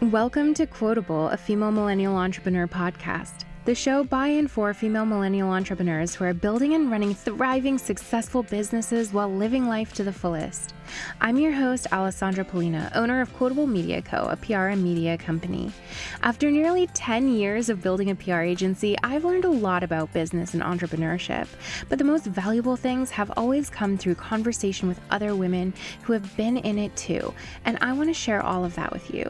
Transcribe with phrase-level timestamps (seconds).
[0.00, 3.44] Welcome to Quotable, a female millennial entrepreneur podcast.
[3.64, 8.44] The show by and for female millennial entrepreneurs who are building and running thriving, successful
[8.44, 10.72] businesses while living life to the fullest.
[11.20, 15.72] I'm your host, Alessandra Polina, owner of Quotable Media Co., a PR and media company.
[16.22, 20.54] After nearly 10 years of building a PR agency, I've learned a lot about business
[20.54, 21.48] and entrepreneurship.
[21.88, 26.36] But the most valuable things have always come through conversation with other women who have
[26.36, 27.34] been in it too.
[27.64, 29.28] And I want to share all of that with you.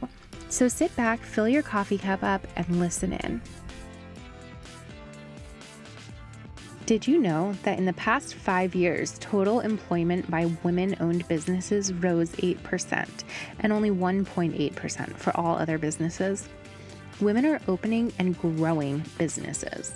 [0.49, 3.43] So sit back, fill your coffee cup up, and listen in.
[6.87, 11.93] Did you know that in the past five years, total employment by women owned businesses
[11.93, 13.07] rose 8%
[13.61, 16.49] and only 1.8% for all other businesses?
[17.21, 19.93] Women are opening and growing businesses.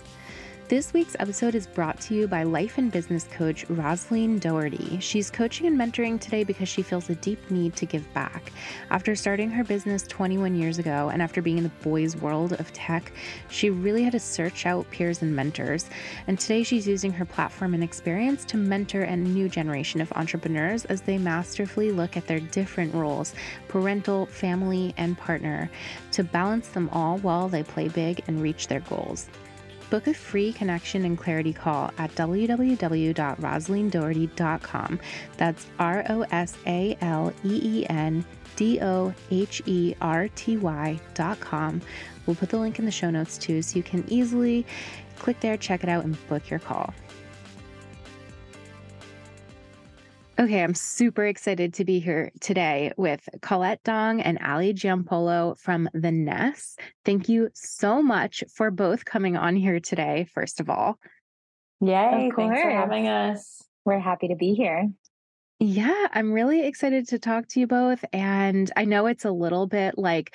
[0.73, 4.99] This week's episode is brought to you by life and business coach Rosaleen Doherty.
[5.01, 8.51] She's coaching and mentoring today because she feels a deep need to give back.
[8.89, 12.73] After starting her business 21 years ago and after being in the boys' world of
[12.73, 13.13] tech,
[13.51, 15.91] she really had to search out peers and mentors.
[16.27, 20.87] And today she's using her platform and experience to mentor a new generation of entrepreneurs
[20.87, 23.35] as they masterfully look at their different roles
[23.68, 25.71] parental, family, and partner
[26.13, 29.29] to balance them all while they play big and reach their goals.
[29.93, 35.01] Book a free connection and clarity call at www.rosaleendoherty.com.
[35.37, 38.24] That's R O S A L E E N
[38.57, 41.82] D O H E R T Y.com.
[42.24, 44.65] We'll put the link in the show notes too so you can easily
[45.18, 46.95] click there, check it out, and book your call.
[50.43, 55.88] Okay, I'm super excited to be here today with Colette Dong and Aly Giampolo from
[55.95, 56.74] The Ness.
[57.04, 60.99] Thank you so much for both coming on here today, first of all.
[61.80, 63.62] Yay, thanks for having us.
[63.84, 64.91] We're happy to be here.
[65.60, 68.04] Yeah, I'm really excited to talk to you both.
[68.12, 70.34] And I know it's a little bit like,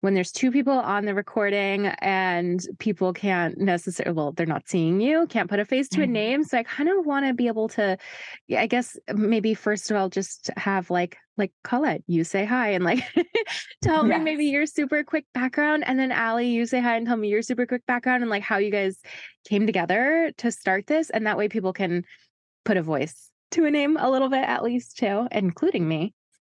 [0.00, 5.00] when there's two people on the recording and people can't necessarily well they're not seeing
[5.00, 6.12] you can't put a face to a mm-hmm.
[6.12, 7.96] name so i kind of want to be able to
[8.56, 12.84] i guess maybe first of all just have like like colette you say hi and
[12.84, 13.02] like
[13.82, 14.18] tell yes.
[14.18, 17.28] me maybe your super quick background and then aly you say hi and tell me
[17.28, 18.98] your super quick background and like how you guys
[19.48, 22.04] came together to start this and that way people can
[22.64, 26.14] put a voice to a name a little bit at least too including me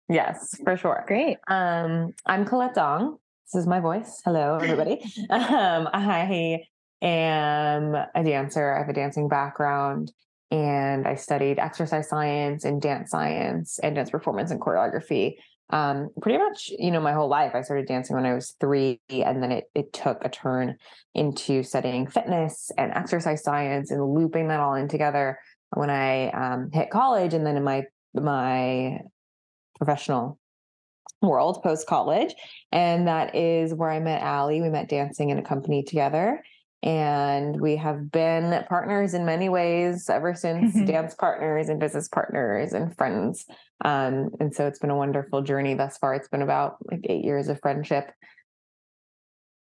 [0.10, 1.06] Yes, for sure.
[1.08, 1.38] Great.
[1.48, 3.20] Um, I'm Colette Dong.
[3.54, 4.20] This is my voice.
[4.26, 4.94] Hello, everybody.
[5.30, 6.66] um, I
[7.04, 8.74] am a dancer.
[8.74, 10.12] I have a dancing background
[10.50, 15.36] and I studied exercise science and dance science and dance performance and choreography.
[15.70, 17.52] Um, pretty much, you know, my whole life.
[17.54, 20.78] I started dancing when I was three, and then it it took a turn
[21.14, 25.38] into studying fitness and exercise science and looping that all in together
[25.76, 27.84] when I um, hit college, and then in my
[28.16, 29.00] my
[29.78, 30.40] professional
[31.28, 32.34] world post college.
[32.72, 34.62] And that is where I met Aly.
[34.62, 36.44] We met dancing in a company together.
[36.84, 40.86] And we have been partners in many ways ever since mm-hmm.
[40.86, 43.46] dance partners and business partners and friends.
[43.86, 46.14] Um, and so it's been a wonderful journey thus far.
[46.14, 48.12] It's been about like eight years of friendship.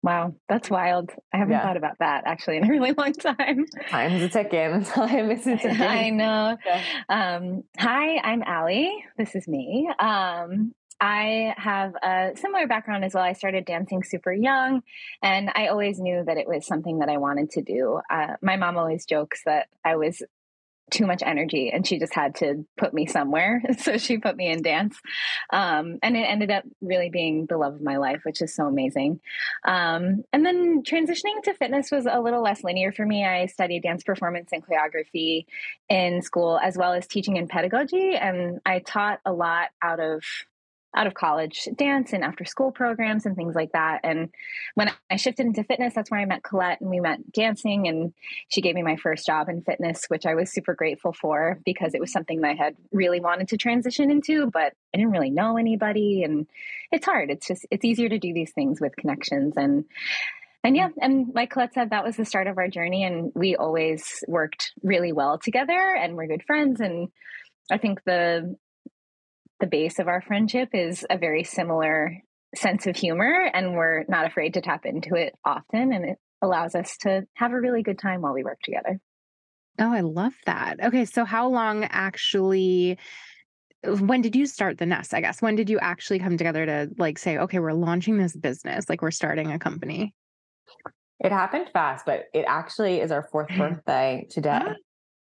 [0.02, 1.12] Wow, that's wild.
[1.34, 1.64] I haven't yeah.
[1.64, 3.66] thought about that actually in a really long time.
[3.90, 4.86] Time's a ticking.
[4.86, 5.82] Time is a ticking.
[5.82, 6.58] I know.
[6.66, 6.84] Yeah.
[7.10, 9.04] Um, hi, I'm Aly.
[9.18, 9.90] This is me.
[10.00, 13.24] Um, I have a similar background as well.
[13.24, 14.84] I started dancing super young,
[15.22, 18.02] and I always knew that it was something that I wanted to do.
[18.10, 20.22] Uh, my mom always jokes that I was
[20.90, 23.62] too much energy and she just had to put me somewhere.
[23.80, 25.00] So she put me in dance.
[25.54, 28.66] Um, and it ended up really being the love of my life, which is so
[28.66, 29.22] amazing.
[29.64, 33.26] Um, and then transitioning to fitness was a little less linear for me.
[33.26, 35.46] I studied dance performance and choreography
[35.88, 38.16] in school, as well as teaching and pedagogy.
[38.16, 40.24] And I taught a lot out of
[40.96, 44.02] out of college dance and after school programs and things like that.
[44.04, 44.30] And
[44.74, 47.88] when I shifted into fitness, that's where I met Colette and we met dancing.
[47.88, 48.14] And
[48.48, 51.94] she gave me my first job in fitness, which I was super grateful for because
[51.94, 55.30] it was something that I had really wanted to transition into, but I didn't really
[55.30, 56.24] know anybody.
[56.24, 56.48] And
[56.92, 57.30] it's hard.
[57.30, 59.56] It's just, it's easier to do these things with connections.
[59.58, 59.86] And
[60.62, 63.06] and yeah, and like Colette said, that was the start of our journey.
[63.06, 66.82] And we always worked really well together and we're good friends.
[66.82, 67.08] And
[67.72, 68.58] I think the
[69.60, 72.18] the base of our friendship is a very similar
[72.56, 76.76] sense of humor and we're not afraid to tap into it often and it allows
[76.76, 79.00] us to have a really good time while we work together.
[79.78, 80.78] Oh, I love that.
[80.84, 82.98] Okay, so how long actually
[83.84, 85.42] when did you start the ness i guess?
[85.42, 89.02] When did you actually come together to like say okay we're launching this business like
[89.02, 90.14] we're starting a company?
[91.20, 94.74] It happened fast but it actually is our fourth birthday today ah.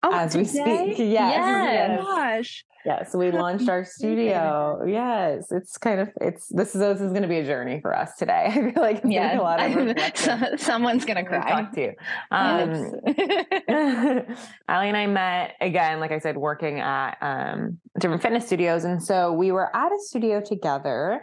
[0.04, 0.98] Oh, as we speak.
[0.98, 0.98] Yes.
[0.98, 2.00] Yes.
[2.00, 2.64] Oh my gosh.
[2.84, 4.84] Yes, we launched our studio.
[4.86, 7.96] Yes, it's kind of it's this is this is going to be a journey for
[7.96, 8.44] us today.
[8.48, 11.62] I feel like it's gonna Yeah, a lot of so, someone's gonna cry.
[11.62, 11.92] talk to you.
[12.30, 14.38] Um, Yes.
[14.68, 18.84] Aly and I met again, like I said, working at um, different fitness studios.
[18.84, 21.22] And so we were at a studio together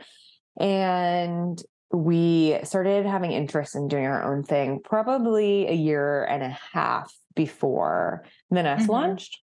[0.60, 1.62] and
[1.94, 7.14] we started having interest in doing our own thing probably a year and a half
[7.36, 8.90] before the Ness Mhm.
[8.90, 9.40] launched.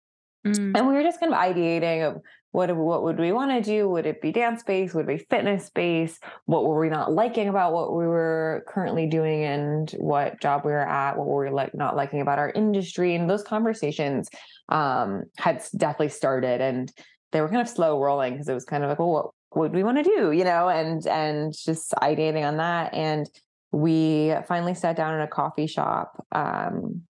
[0.47, 0.77] Mm.
[0.77, 2.21] And we were just kind of ideating of
[2.51, 3.89] what what would we want to do?
[3.89, 4.95] Would it be dance based?
[4.95, 6.23] Would it be fitness based?
[6.45, 10.71] What were we not liking about what we were currently doing and what job we
[10.71, 11.17] were at?
[11.17, 13.13] What were we like not liking about our industry?
[13.15, 14.29] And those conversations
[14.69, 16.91] um, had definitely started, and
[17.31, 19.73] they were kind of slow rolling because it was kind of like, well, what would
[19.73, 20.31] we want to do?
[20.31, 22.93] You know, and and just ideating on that.
[22.93, 23.29] And
[23.71, 27.03] we finally sat down in a coffee shop um,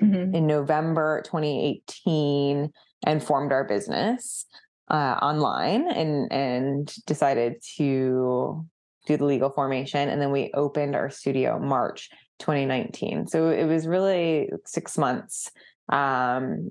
[0.00, 0.34] Mhm.
[0.34, 2.70] in November 2018
[3.06, 4.46] and formed our business
[4.90, 8.64] uh, online and and decided to
[9.06, 13.86] do the legal formation and then we opened our studio March 2019 so it was
[13.86, 15.50] really 6 months
[15.90, 16.70] um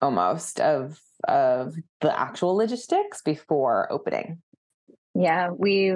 [0.00, 0.98] almost of
[1.28, 4.42] of the actual logistics before opening
[5.14, 5.94] Yeah, we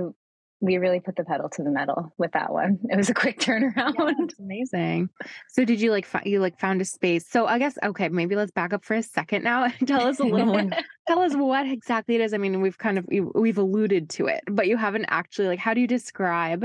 [0.60, 2.78] we really put the pedal to the metal with that one.
[2.90, 3.94] It was a quick turnaround.
[3.96, 5.10] That's amazing.
[5.48, 7.28] So did you like you like found a space?
[7.28, 10.18] So I guess okay, maybe let's back up for a second now and tell us
[10.18, 10.70] a little more.
[11.06, 12.32] tell us what exactly it is.
[12.32, 15.58] I mean, we've kind of we- we've alluded to it, but you haven't actually like
[15.58, 16.64] how do you describe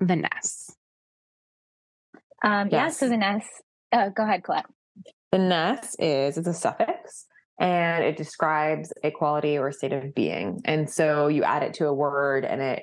[0.00, 0.76] the ness?
[2.42, 3.46] Um, Yeah, so the ness.
[3.90, 4.66] Uh, go ahead, Colette.
[5.32, 7.26] The ness is it's a suffix
[7.58, 10.60] and it describes a quality or a state of being.
[10.64, 12.82] And so you add it to a word and it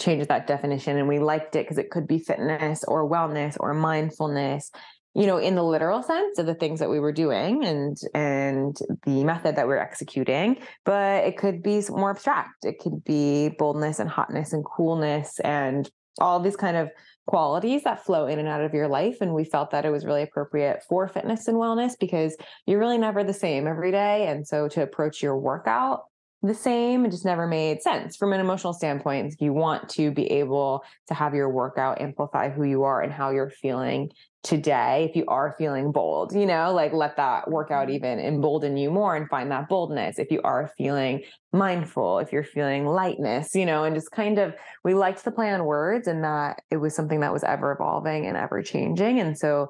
[0.00, 0.96] changes that definition.
[0.96, 4.70] And we liked it because it could be fitness or wellness or mindfulness,
[5.14, 8.76] you know, in the literal sense of the things that we were doing and and
[9.04, 10.58] the method that we we're executing.
[10.84, 12.64] But it could be more abstract.
[12.64, 15.88] It could be boldness and hotness and coolness and
[16.20, 16.90] all these kind of
[17.26, 19.18] qualities that flow in and out of your life.
[19.20, 22.36] And we felt that it was really appropriate for fitness and wellness because
[22.66, 24.26] you're really never the same every day.
[24.26, 26.09] And so to approach your workout
[26.42, 29.34] the same, it just never made sense from an emotional standpoint.
[29.40, 33.30] You want to be able to have your workout amplify who you are and how
[33.30, 34.10] you're feeling
[34.42, 35.06] today.
[35.10, 37.96] If you are feeling bold, you know, like let that workout mm-hmm.
[37.96, 40.18] even embolden you more and find that boldness.
[40.18, 44.54] If you are feeling mindful, if you're feeling lightness, you know, and just kind of
[44.82, 48.26] we liked the play on words and that it was something that was ever evolving
[48.26, 49.20] and ever changing.
[49.20, 49.68] And so,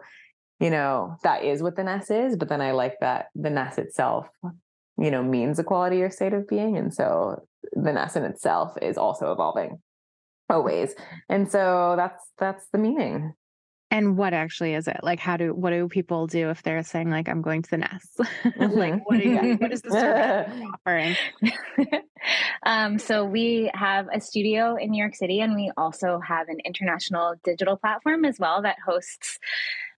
[0.61, 2.37] you know, that is what the ness is.
[2.37, 4.29] But then I like that the ness itself,
[5.01, 6.77] you know, means a quality or state of being.
[6.77, 7.43] And so
[7.73, 9.79] the ness in itself is also evolving
[10.51, 10.95] always.
[11.29, 13.33] And so that's that's the meaning.
[13.93, 14.99] And what actually is it?
[15.03, 17.79] Like how do what do people do if they're saying like I'm going to the
[17.79, 18.07] ness?
[18.57, 21.17] like what you what is the service offering?
[22.67, 26.59] um, so we have a studio in New York City, and we also have an
[26.65, 29.39] international digital platform as well that hosts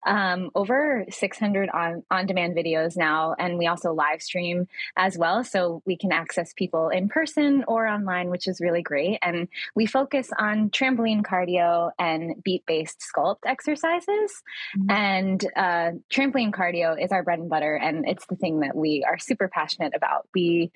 [0.05, 4.67] um, over 600 on on demand videos now, and we also live stream
[4.97, 9.19] as well, so we can access people in person or online, which is really great.
[9.23, 14.43] And we focus on trampoline cardio and beat based sculpt exercises.
[14.77, 14.91] Mhm.
[14.91, 19.05] And uh, trampoline cardio is our bread and butter, and it's the thing that we
[19.07, 20.29] are super passionate about.
[20.35, 20.73] We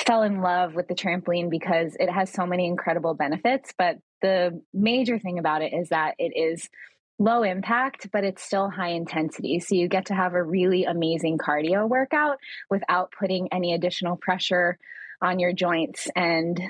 [0.00, 3.72] fell in love with the trampoline because it has so many incredible benefits.
[3.76, 6.68] But the major thing about it is that it is
[7.18, 9.60] low impact, but it's still high intensity.
[9.60, 12.38] So you get to have a really amazing cardio workout
[12.70, 14.78] without putting any additional pressure
[15.22, 16.08] on your joints.
[16.16, 16.60] And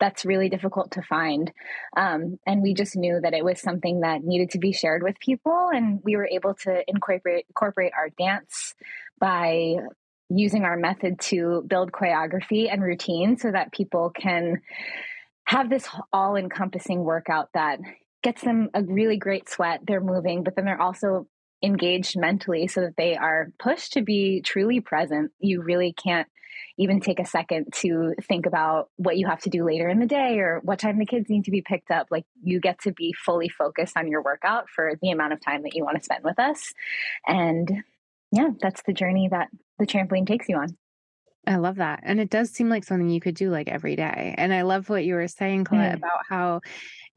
[0.00, 1.52] that's really difficult to find.
[1.96, 5.18] Um, and we just knew that it was something that needed to be shared with
[5.18, 5.70] people.
[5.72, 8.74] And we were able to incorporate, incorporate our dance
[9.18, 9.74] by
[10.30, 14.60] using our method to build choreography and routine so that people can
[15.44, 17.80] have this all encompassing workout that
[18.22, 19.80] gets them a really great sweat.
[19.86, 21.26] They're moving, but then they're also
[21.62, 25.32] engaged mentally so that they are pushed to be truly present.
[25.38, 26.28] You really can't
[26.76, 30.06] even take a second to think about what you have to do later in the
[30.06, 32.06] day or what time the kids need to be picked up.
[32.10, 35.62] Like you get to be fully focused on your workout for the amount of time
[35.62, 36.72] that you want to spend with us.
[37.26, 37.82] And
[38.30, 39.48] yeah, that's the journey that
[39.78, 40.76] the trampoline takes you on.
[41.46, 42.00] I love that.
[42.02, 44.34] And it does seem like something you could do like every day.
[44.36, 45.98] And I love what you were saying, Colette, Mm.
[45.98, 46.60] about how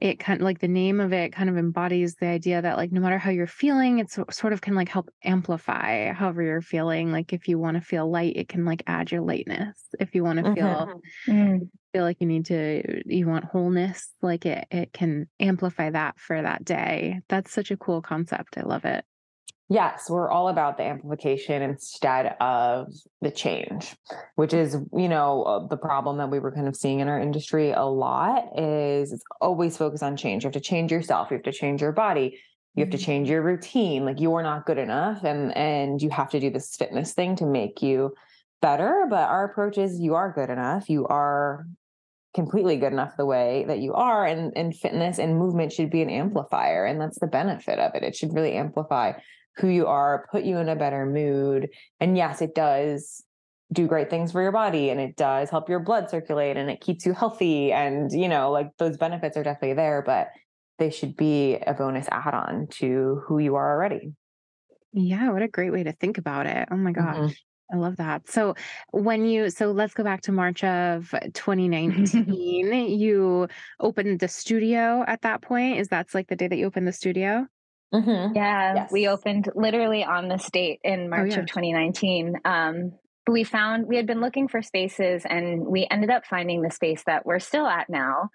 [0.02, 2.92] it kind of like the name of it kind of embodies the idea that like
[2.92, 7.12] no matter how you're feeling, it's sort of can like help amplify however you're feeling.
[7.12, 9.80] Like if you want to feel light, it can like add your lightness.
[10.00, 10.92] If you want to feel
[11.28, 11.72] Mm.
[11.94, 16.42] feel like you need to you want wholeness, like it it can amplify that for
[16.42, 17.22] that day.
[17.30, 18.58] That's such a cool concept.
[18.58, 19.06] I love it.
[19.72, 22.88] Yes, we're all about the amplification instead of
[23.22, 23.96] the change,
[24.36, 27.18] which is, you know, uh, the problem that we were kind of seeing in our
[27.18, 30.44] industry a lot is it's always focused on change.
[30.44, 32.38] You have to change yourself, you have to change your body,
[32.76, 33.32] you have to change Mm-hmm.
[33.32, 34.04] your routine.
[34.04, 37.46] Like you're not good enough and and you have to do this fitness thing to
[37.46, 38.14] make you
[38.62, 40.90] better, but our approach is you are good enough.
[40.90, 41.66] You are
[42.34, 46.02] completely good enough the way that you are and and fitness and movement should be
[46.02, 48.04] an amplifier and that's the benefit of it.
[48.04, 49.14] It should really amplify
[49.58, 51.70] who you are, put you in a better mood.
[52.00, 53.24] And yes, it does
[53.74, 56.82] do great things for your body and it does help your blood circulate and it
[56.82, 57.72] keeps you healthy.
[57.72, 60.30] And, you know, like those benefits are definitely there, but
[60.78, 64.14] they should be a bonus add on to who you are already.
[64.94, 66.68] Yeah, what a great way to think about it.
[66.72, 67.16] Oh my gosh.
[67.16, 67.36] Mhm.
[67.74, 68.28] I love that.
[68.28, 68.56] So
[68.92, 72.74] when you so let's go back to March of 2019.
[72.74, 73.48] you
[73.80, 75.78] opened the studio at that point.
[75.80, 77.48] Is that's like the day that you opened the studio?
[77.94, 78.36] Mhm.
[78.36, 81.40] Yeah, we opened literally on this date in March yeah.
[81.40, 82.36] of 2019.
[82.46, 82.94] Um,
[83.26, 86.72] but we found we had been looking for spaces and we ended up finding the
[86.72, 88.30] space that we're still at now.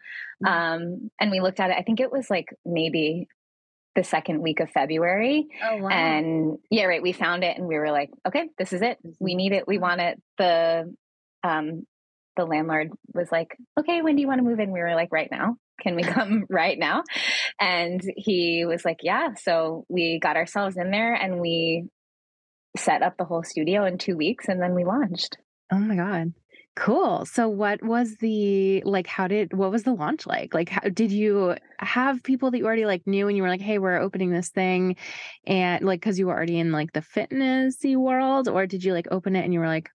[0.45, 0.49] Mhm.
[0.49, 3.29] Um, and we looked at it, I think it was like maybe
[3.97, 5.49] the second week of February.
[5.65, 5.89] Oh wow.
[5.89, 7.03] And yeah, right.
[7.03, 8.99] We found it and we were like, okay, this is it.
[9.19, 9.67] We need it.
[9.67, 10.23] We want it.
[10.39, 10.95] The
[11.43, 11.87] um
[12.37, 14.71] the landlord was like, okay, when do you want to move in?
[14.71, 15.57] We were like, right now.
[15.81, 17.03] Can we come right now?
[17.61, 19.35] And he was like, yeah.
[19.35, 21.89] So we got ourselves in there and we
[22.77, 25.39] set up the whole studio in two weeks and then we launched.
[25.73, 26.33] oh my god.
[26.77, 27.25] Cool.
[27.25, 30.53] So what was the like how did what was the launch like?
[30.53, 33.63] Like how did you have people that you already like knew and you were like,
[33.63, 34.97] "Hey, we're opening this thing."
[35.47, 39.09] And like cuz you were already in like the fitnessy world or did you like
[39.11, 39.89] open it and you were like,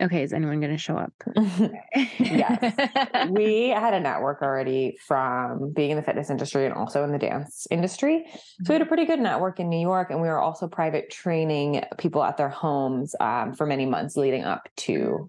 [0.00, 1.12] "Okay, is anyone going to show up?"
[2.18, 3.28] Yes.
[3.30, 7.18] we had a network already from being in the fitness industry and also in the
[7.18, 8.24] dance industry.
[8.64, 11.10] So we had a pretty good network in New York, and we were also private
[11.10, 15.28] training people at their homes um, for many months leading up to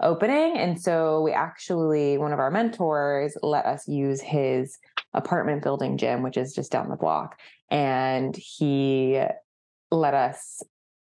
[0.00, 0.58] opening.
[0.58, 4.78] And so we actually, one of our mentors let us use his
[5.12, 7.38] apartment building gym, which is just down the block.
[7.70, 9.22] And he
[9.90, 10.62] let us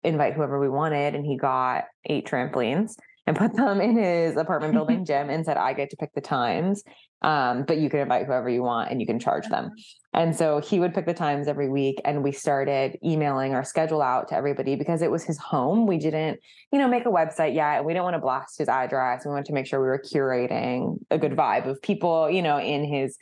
[0.09, 1.15] invite whoever we wanted.
[1.15, 2.95] And he got eight trampolines
[3.29, 6.21] and put them in his apartment building gym and said, I get to pick the
[6.21, 6.83] times.
[7.21, 9.73] Um, but you can invite whoever you want and you can charge them.
[10.15, 12.01] And so he would pick the times every week.
[12.05, 15.87] And we started emailing our schedule out to everybody because it was his home.
[15.87, 16.41] We didn't,
[16.73, 17.79] you know, make a website yet.
[17.79, 19.25] And we didn't want to blast his address.
[19.25, 22.59] We wanted to make sure we were curating a good vibe of people, you know,
[22.59, 23.19] in his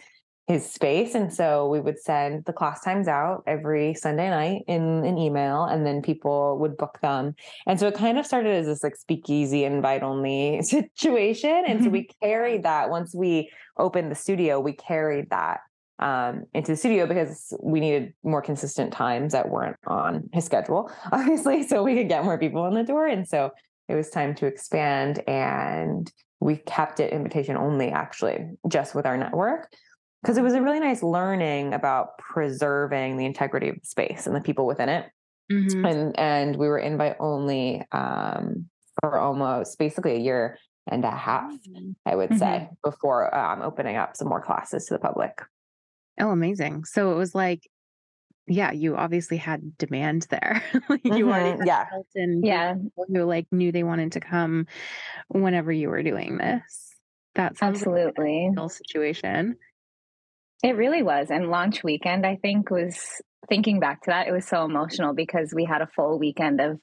[0.47, 1.15] his space.
[1.15, 5.65] And so we would send the class times out every Sunday night in an email,
[5.65, 7.35] and then people would book them.
[7.67, 10.62] And so it kind of started as this like speakeasy invite only
[10.95, 11.65] situation.
[11.67, 15.61] And so we carried that once we opened the studio, we carried that
[15.99, 20.93] um, into the studio because we needed more consistent times that weren't on his schedule,
[21.12, 23.07] obviously, so we could get more people in the door.
[23.07, 23.50] And so
[23.88, 29.17] it was time to expand and we kept it invitation only actually just with our
[29.17, 29.73] network
[30.26, 34.35] because it was a really nice learning about preserving the integrity of the space and
[34.35, 35.09] the people within it
[35.52, 35.87] Mhm.
[35.88, 38.68] and and we were invite only um
[39.00, 40.59] for almost basically a year
[40.90, 41.52] and a half
[42.06, 45.40] i would say before um opening up some more classes to the public
[46.18, 46.87] Oh, amazing.
[46.87, 47.68] So it was like
[48.49, 50.62] yeah, you obviously had demand there.
[50.88, 51.87] Like, you already Mhm, had yeah.
[52.14, 52.75] in Yeah.
[52.97, 54.66] who like knew they wanted to come
[55.28, 56.95] whenever you were doing this.
[57.35, 58.49] That's like Absolutely.
[58.49, 59.56] ideal situation.
[60.62, 61.30] It really was.
[61.30, 62.98] And launch weekend, I think, was
[63.48, 66.80] thinking back to that, it was so emotional because we had a full weekend of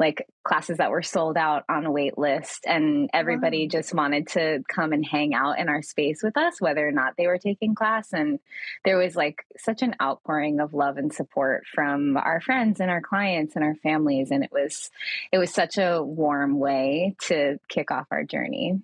[0.00, 4.62] like classes that were sold out on a wait list and everybody just wanted to
[4.66, 7.74] come and hang out in our space with us whether or not they were taking
[7.74, 8.40] class and
[8.84, 13.02] there was like such an outpouring of love and support from our friends and our
[13.02, 14.90] clients and our families and it was
[15.30, 18.80] it was such a warm way to kick off our journey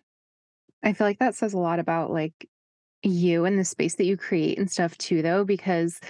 [0.82, 2.46] I feel like that says a lot about like
[3.02, 6.00] you and the space that you create and stuff too though because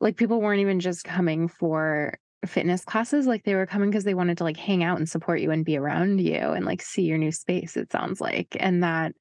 [0.00, 4.14] like people weren't even just coming for fitness classes like they were coming because they
[4.14, 7.02] wanted to like hang out and support you and be around you and like see
[7.02, 9.12] your new space it sounds like and that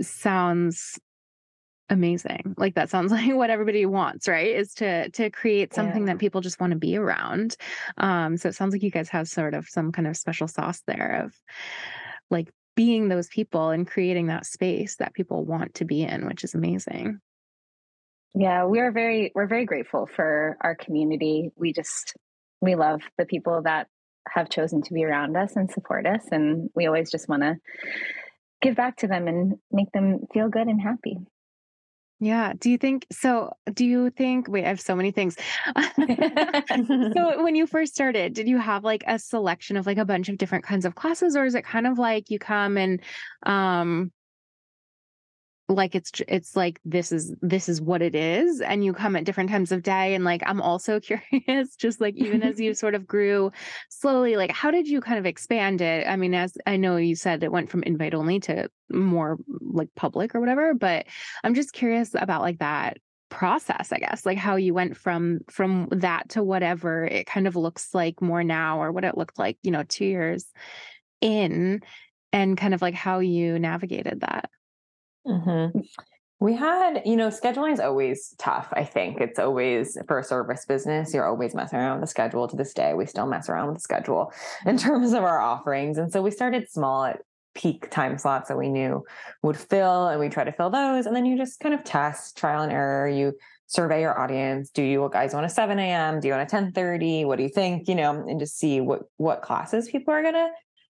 [0.00, 0.98] sounds
[1.88, 2.54] amazing.
[2.56, 4.54] Like that sounds like what everybody wants right?
[4.56, 6.14] Is to to create something Yeah.
[6.14, 7.56] that people just want to be around.
[7.98, 10.82] Um so it sounds like you guys have sort of some kind of special sauce
[10.86, 11.34] there of
[12.30, 16.44] like being those people and creating that space that people want to be in which
[16.44, 17.20] is amazing
[18.38, 21.50] Yeah, we are very we're very grateful for our community.
[21.56, 22.14] We just
[22.60, 23.88] we love the people that
[24.28, 27.56] have chosen to be around us and support us and we always just want to
[28.60, 31.16] give back to them and make them feel good and happy.
[32.20, 32.54] Yeah.
[32.58, 33.52] Do you think so?
[33.72, 35.36] Do you think, wait, I have so many things.
[37.14, 40.28] so, when you first started, did you have like a selection of like a bunch
[40.28, 43.00] of different kinds of classes, or is it kind of like you come and,
[43.44, 44.12] um,
[45.68, 49.24] like it's it's like this is this is what it is and you come at
[49.24, 51.00] different times of day and like i'm also
[51.32, 53.50] curious just like even as you sort of grew
[53.88, 56.06] slowly like how did you kind of expand it?
[56.06, 59.88] I mean as i know you said it went from invite only to more like
[59.96, 61.06] public or whatever but
[61.42, 65.88] i'm just curious about like that process i guess like how you went from from
[65.90, 69.58] that to whatever it kind of looks like more now or what it looked like
[69.64, 70.46] you know 2 years
[71.20, 71.80] in
[72.32, 74.48] and kind of like how you navigated that
[75.26, 75.80] Mm-hmm.
[76.38, 78.68] We had, you know, scheduling is always tough.
[78.72, 82.46] I think it's always for a service business, you're always messing around with the schedule
[82.46, 82.92] to this day.
[82.92, 84.32] We still mess around with the schedule
[84.66, 85.96] in terms of our offerings.
[85.96, 87.20] And so we started small at
[87.54, 89.02] peak time slots that we knew
[89.42, 91.06] would fill, and we try to fill those.
[91.06, 93.08] And then you just kind of test trial and error.
[93.08, 93.32] You
[93.66, 94.70] survey your audience.
[94.70, 96.20] Do you guys want a 7 a.m.?
[96.20, 97.24] Do you want a 1030?
[97.24, 97.88] What do you think?
[97.88, 100.50] You know, and just see what what classes people are gonna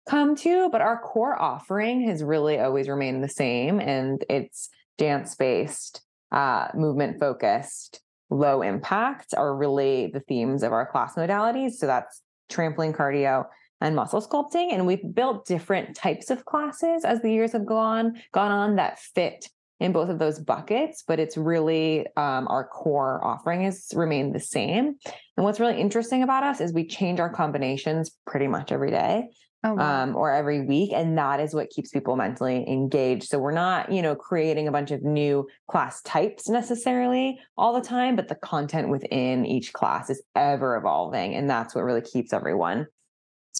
[0.09, 3.79] come to, but our core offering has really always remained the same.
[3.79, 6.01] And it's dance based,
[6.31, 11.73] uh, movement focused, low impact are really the themes of our class modalities.
[11.73, 13.45] So that's trampoline cardio
[13.81, 14.73] and muscle sculpting.
[14.73, 18.99] And we've built different types of classes as the years have gone, gone on that
[18.99, 19.47] fit
[19.79, 24.39] in both of those buckets, but it's really um, our core offering has remained the
[24.39, 24.95] same.
[25.37, 29.29] And what's really interesting about us is we change our combinations pretty much every day
[29.63, 30.03] oh, wow.
[30.03, 30.91] um, or every week.
[30.93, 33.29] And that is what keeps people mentally engaged.
[33.29, 37.85] So we're not, you know, creating a bunch of new class types necessarily all the
[37.85, 41.35] time, but the content within each class is ever evolving.
[41.35, 42.87] And that's what really keeps everyone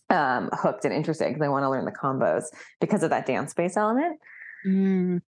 [0.09, 2.45] um, hooked and interested because they want to learn the combos
[2.79, 4.19] because of that dance space element.
[4.65, 5.21] Mm.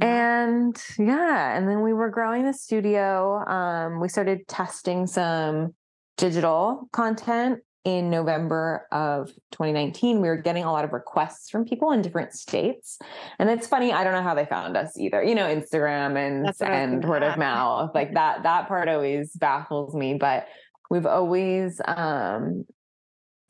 [0.00, 3.44] And yeah, and then we were growing the studio.
[3.46, 5.74] Um, we started testing some
[6.16, 11.92] digital content in November of 2019, we were getting a lot of requests from people
[11.92, 12.98] in different states.
[13.38, 15.22] And it's funny, I don't know how they found us either.
[15.22, 17.92] You know, Instagram and and word of mouth.
[17.94, 20.48] Like that that part always baffles me, but
[20.90, 22.64] we've always um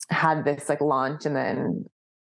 [0.09, 1.85] had this like launch and then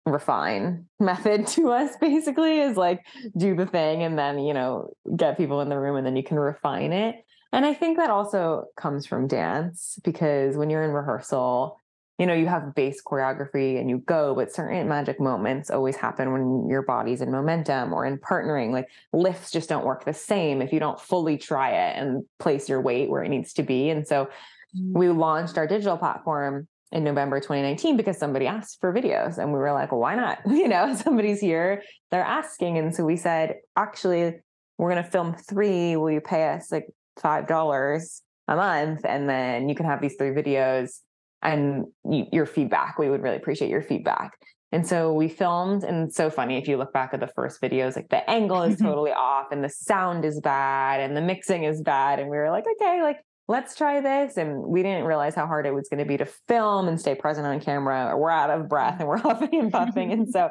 [0.05, 3.05] refine method to us basically is like
[3.37, 6.23] do the thing and then you know get people in the room and then you
[6.23, 7.15] can refine it
[7.53, 11.79] and i think that also comes from dance because when you're in rehearsal
[12.23, 16.31] you know, you have base choreography and you go, but certain magic moments always happen
[16.31, 18.71] when your body's in momentum or in partnering.
[18.71, 22.69] Like lifts just don't work the same if you don't fully try it and place
[22.69, 23.89] your weight where it needs to be.
[23.89, 24.29] And so
[24.73, 24.97] mm-hmm.
[24.97, 29.59] we launched our digital platform in November 2019 because somebody asked for videos and we
[29.59, 30.39] were like, well, why not?
[30.47, 32.77] You know, somebody's here, they're asking.
[32.77, 34.35] And so we said, actually,
[34.77, 35.97] we're going to film three.
[35.97, 36.87] Will you pay us like
[37.19, 39.01] $5 a month?
[39.03, 41.01] And then you can have these three videos
[41.43, 42.97] and your feedback.
[42.97, 44.37] We would really appreciate your feedback.
[44.71, 47.95] And so we filmed, and so funny if you look back at the first videos,
[47.95, 51.81] like the angle is totally off, and the sound is bad, and the mixing is
[51.81, 52.19] bad.
[52.19, 54.37] And we were like, okay, like let's try this.
[54.37, 57.15] And we didn't realize how hard it was going to be to film and stay
[57.15, 58.17] present on camera.
[58.17, 60.11] We're out of breath and we're huffing and puffing.
[60.11, 60.49] and so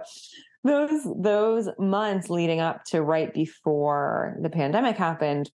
[0.64, 5.50] those those months leading up to right before the pandemic happened,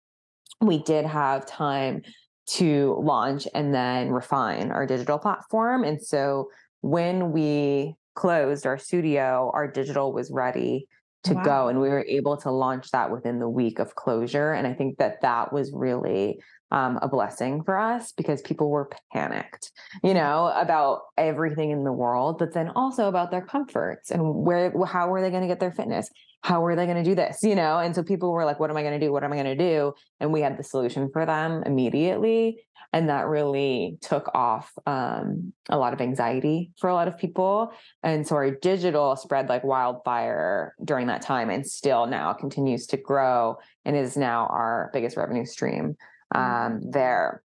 [0.60, 2.02] we did have time
[2.46, 5.84] to launch and then refine our digital platform.
[5.84, 10.86] And so when we closed our studio, our digital was ready
[11.24, 11.42] to wow.
[11.42, 14.74] go and we were able to launch that within the week of closure and i
[14.74, 16.38] think that that was really
[16.70, 19.70] um, a blessing for us because people were panicked,
[20.02, 24.72] you know, about everything in the world, but then also about their comforts and where,
[24.86, 26.08] how were they going to get their fitness?
[26.42, 27.42] How are they going to do this?
[27.42, 29.12] You know, and so people were like, what am I going to do?
[29.12, 29.94] What am I going to do?
[30.20, 32.58] And we had the solution for them immediately.
[32.92, 37.72] And that really took off um, a lot of anxiety for a lot of people.
[38.04, 42.96] And so our digital spread like wildfire during that time and still now continues to
[42.96, 45.96] grow and is now our biggest revenue stream
[46.34, 47.42] um, there.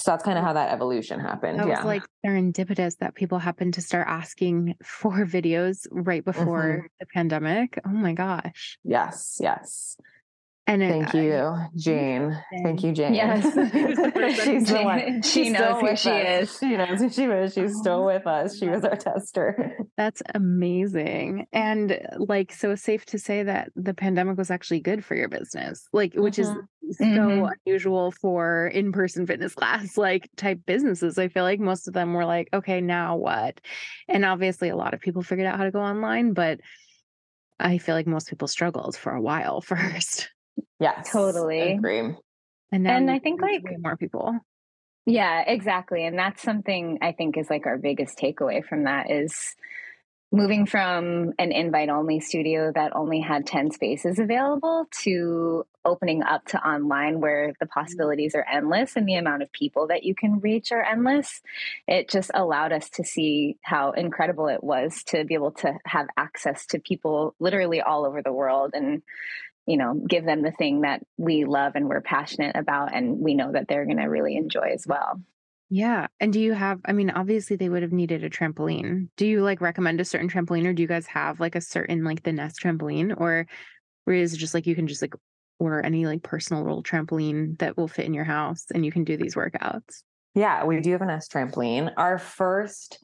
[0.00, 1.58] So that's kind of how that evolution happened.
[1.58, 1.76] That yeah.
[1.76, 6.86] was like serendipitous that people happened to start asking for videos right before mm-hmm.
[6.98, 7.78] the pandemic.
[7.84, 8.78] Oh my gosh.
[8.82, 9.96] Yes, yes.
[10.70, 12.38] And it, thank you, Jane.
[12.62, 13.12] Thank you, Jane.
[13.12, 13.42] Yes,
[14.44, 15.20] she's the one.
[15.22, 16.52] She she's knows who she us.
[16.52, 16.58] is.
[16.60, 17.54] She knows who she is.
[17.54, 18.56] She's still with us.
[18.56, 19.76] She was our tester.
[19.96, 21.48] That's amazing.
[21.52, 25.88] And like, so safe to say that the pandemic was actually good for your business,
[25.92, 26.60] like, which mm-hmm.
[26.88, 27.52] is so mm-hmm.
[27.66, 31.18] unusual for in-person fitness class like type businesses.
[31.18, 33.60] I feel like most of them were like, okay, now what?
[34.06, 36.60] And obviously, a lot of people figured out how to go online, but
[37.58, 40.30] I feel like most people struggled for a while first.
[40.78, 41.10] Yes.
[41.10, 41.72] Totally.
[41.72, 42.14] Agree.
[42.72, 44.38] And now And I think, like- way more people.
[45.06, 46.04] Yeah, exactly.
[46.04, 49.56] And that's something I think is like our biggest takeaway from that is
[50.32, 56.44] moving from an invite only studio that only had 10 spaces available to opening up
[56.46, 57.80] to online where the mm-hmm.
[57.80, 61.42] possibilities are endless and the amount of people that you can reach are endless.
[61.88, 66.06] It just allowed us to see how incredible it was to be able to have
[66.16, 69.02] access to people literally all over the world and
[69.70, 73.34] you know give them the thing that we love and we're passionate about and we
[73.34, 75.20] know that they're going to really enjoy as well.
[75.72, 76.08] Yeah.
[76.18, 79.08] And do you have, I mean, obviously they would have needed a trampoline.
[79.16, 82.02] Do you like recommend a certain trampoline or do you guys have like a certain,
[82.02, 83.46] like the Ness trampoline or,
[84.04, 85.14] or is it just like you can just like
[85.60, 89.04] order any like personal little trampoline that will fit in your house and you can
[89.04, 90.02] do these workouts?
[90.34, 91.92] Yeah, we do have a Ness trampoline.
[91.96, 92.98] Our first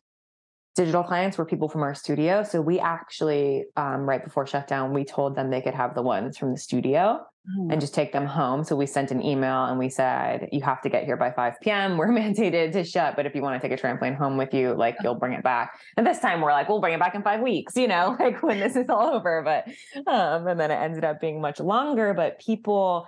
[0.76, 2.42] digital clients were people from our studio.
[2.42, 6.36] So we actually, um, right before shutdown, we told them they could have the ones
[6.36, 7.26] from the studio
[7.70, 8.64] and just take them home.
[8.64, 11.54] So we sent an email and we said, you have to get here by 5
[11.62, 11.96] p.m.
[11.96, 14.74] We're mandated to shut, but if you want to take a trampoline home with you,
[14.74, 15.78] like you'll bring it back.
[15.96, 18.42] And this time we're like, we'll bring it back in five weeks, you know, like
[18.42, 19.42] when this is all over.
[19.42, 19.68] But,
[20.12, 22.12] um, and then it ended up being much longer.
[22.14, 23.06] But people,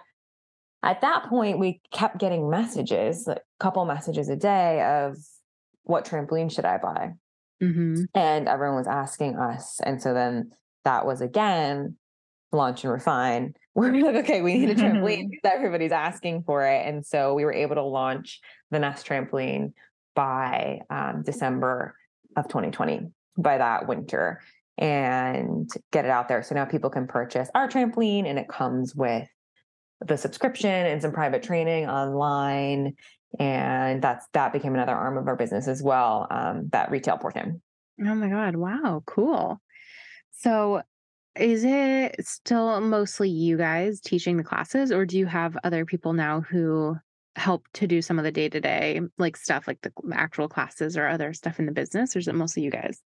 [0.83, 5.17] at that point, we kept getting messages, a couple messages a day of
[5.83, 7.15] what trampoline should I buy?
[7.63, 8.05] Mm-hmm.
[8.15, 10.53] and everyone was asking us and so then
[10.85, 11.97] that was again
[12.53, 13.55] launch and refine.
[13.75, 16.87] We're like okay we need a trampoline everybody's asking for it.
[16.87, 18.41] And so we were able to launch
[18.71, 19.73] the ness trampoline
[20.15, 21.95] by um, december
[22.37, 24.41] of 2020 by that winter
[24.79, 26.43] and get it out there.
[26.43, 29.29] So now people can purchase our trampoline and it comes with
[30.07, 32.95] the subscription and some private training online
[33.39, 37.61] and that's that became another arm of our business as well um, that retail portion
[38.05, 38.57] Oh my God.
[38.57, 39.03] Wow.
[39.07, 39.61] Cool.
[40.31, 40.83] So
[41.35, 46.13] is it still mostly you guys teaching the classes or do you have other people
[46.13, 46.97] now who
[47.37, 50.97] help to do some of the day to day like stuff like the actual classes
[50.97, 53.01] or other stuff in the business or is it mostly you guys?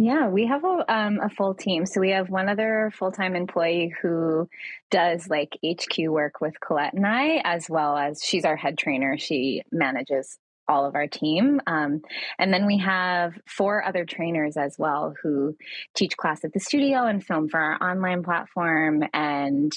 [0.00, 1.84] Yeah, we have a, um, a full team.
[1.84, 4.48] So we have one other full time employee who
[4.92, 9.18] does like HQ work with Colette and I, as well as she's our head trainer.
[9.18, 11.60] She manages all of our team.
[11.66, 12.02] Um,
[12.38, 15.56] and then we have four other trainers as well who
[15.96, 19.02] teach class at the studio and film for our online platform.
[19.12, 19.72] And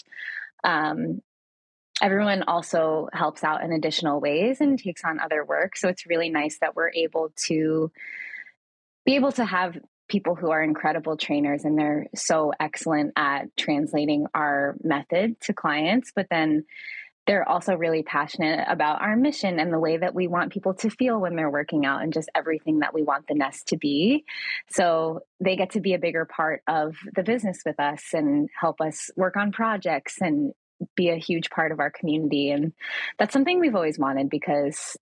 [0.64, 1.22] um,
[2.00, 5.78] everyone also helps out in additional ways and takes on other work.
[5.78, 7.92] So it's really nice that we're able to
[9.04, 9.80] be able to have
[10.12, 16.12] people who are incredible trainers and they're so excellent at translating our method to clients,
[16.14, 16.66] but then
[17.28, 20.90] they're also really passionate about our mission and the way that we want people to
[20.90, 24.26] feel when they're working out and just everything that we want the ness to be.
[24.70, 28.82] So they get to be a bigger part of the business with us and help
[28.82, 30.52] us work on projects and
[30.96, 32.50] be a huge part of our community.
[32.50, 32.74] And
[33.18, 34.98] that's something we've always wanted because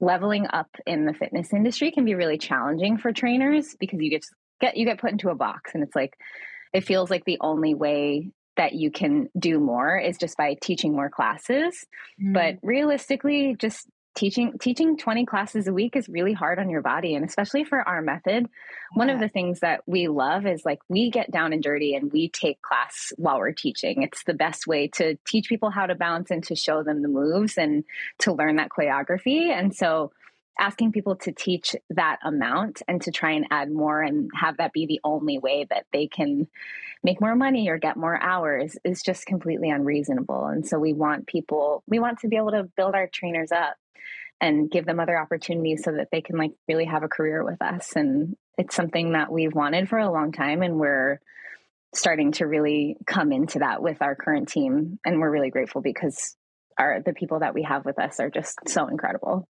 [0.00, 4.24] leveling up in the fitness industry can be really challenging for trainers because you get
[4.60, 6.14] get you get put into a box and it's like
[6.72, 10.92] it feels like the only way that you can do more is just by teaching
[10.92, 11.86] more classes.
[12.18, 12.66] But mm-hmm.
[12.66, 17.24] realistically just teaching teaching 20 classes a week is really hard on your body and
[17.24, 18.48] especially for our method.
[18.94, 22.12] One of the things that we love is like we get down and dirty and
[22.12, 24.02] we take class while we're teaching.
[24.02, 27.08] It's the best way to teach people how to balance and to show them the
[27.08, 27.84] moves and
[28.20, 29.48] to learn that choreography.
[29.48, 30.12] And so
[30.60, 34.72] asking people to teach that amount and to try and add more and have that
[34.72, 36.46] be the only way that they can
[37.02, 40.46] make more money or get more hours is just completely unreasonable.
[40.46, 43.76] And so we want people, we want to be able to build our trainers up
[44.40, 47.60] and give them other opportunities so that they can like really have a career with
[47.62, 47.96] us.
[47.96, 51.20] And it's something that we've wanted for a long time and we're
[51.94, 54.98] starting to really come into that with our current team.
[55.04, 56.36] And we're really grateful because
[56.78, 59.48] our the people that we have with us are just so incredible.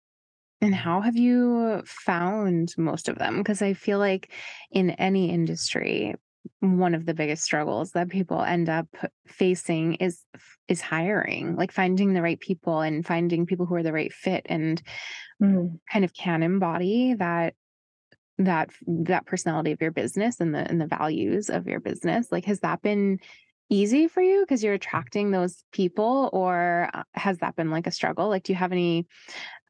[0.61, 3.37] And how have you found most of them?
[3.37, 4.31] Because I feel like
[4.71, 6.15] in any industry,
[6.59, 8.87] one of the biggest struggles that people end up
[9.27, 10.21] facing is
[10.67, 14.45] is hiring, like finding the right people and finding people who are the right fit
[14.49, 14.81] and
[15.41, 15.79] Mm.
[15.91, 17.55] kind of can embody that
[18.37, 22.31] that that personality of your business and the and the values of your business.
[22.31, 23.19] Like has that been
[23.69, 27.91] easy for you because you're attracting those people or uh, has that been like a
[27.91, 28.30] struggle?
[28.30, 29.08] Like do you have any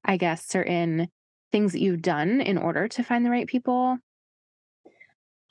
[0.04, 1.08] I guess certain
[1.52, 3.98] things that you've done in order to find the right people?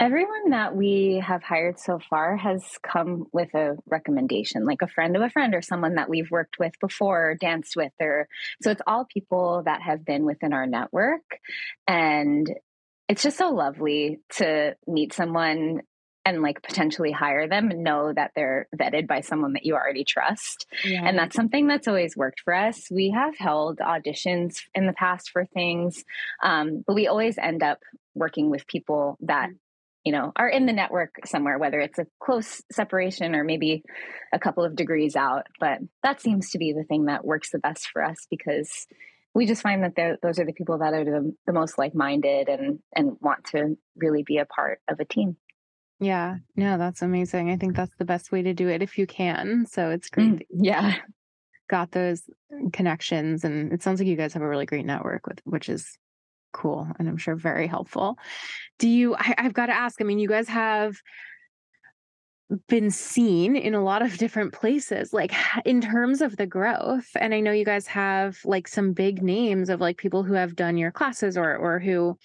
[0.01, 5.17] Everyone that we have hired so far has come with a recommendation, like a friend
[5.17, 8.27] of a friend or someone that we've worked with before, or danced with, or
[8.61, 11.23] so it's all people that have been within our network.
[11.87, 12.53] And
[13.09, 15.83] it's just so lovely to meet someone
[16.25, 20.67] and like potentially hire them know that they're vetted by someone that you already trust
[20.85, 21.03] yeah.
[21.05, 25.31] and that's something that's always worked for us we have held auditions in the past
[25.31, 26.05] for things
[26.43, 27.79] um, but we always end up
[28.15, 29.57] working with people that mm.
[30.05, 33.83] you know are in the network somewhere whether it's a close separation or maybe
[34.33, 37.59] a couple of degrees out but that seems to be the thing that works the
[37.59, 38.87] best for us because
[39.35, 42.79] we just find that those are the people that are the, the most like-minded and
[42.95, 45.37] and want to really be a part of a team
[46.01, 47.51] yeah, no, that's amazing.
[47.51, 49.67] I think that's the best way to do it if you can.
[49.67, 50.27] So it's great.
[50.27, 50.97] Mm, yeah.
[51.71, 52.23] Got those
[52.73, 53.45] connections.
[53.45, 55.99] And it sounds like you guys have a really great network with which is
[56.53, 58.19] cool and I'm sure very helpful.
[58.79, 60.97] Do you I, I've got to ask, I mean, you guys have
[62.69, 65.33] been seen in a lot of different places like
[65.65, 69.71] in terms of the growth and i know you guys have like some big names
[69.71, 72.17] of like people who have done your classes or or who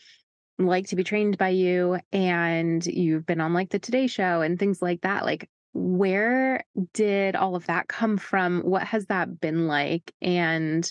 [0.60, 4.60] like to be trained by you and you've been on like the Today Show and
[4.60, 5.26] things like that.
[5.26, 8.62] Like, where did all of that come from?
[8.62, 10.14] What has that been like?
[10.22, 10.90] And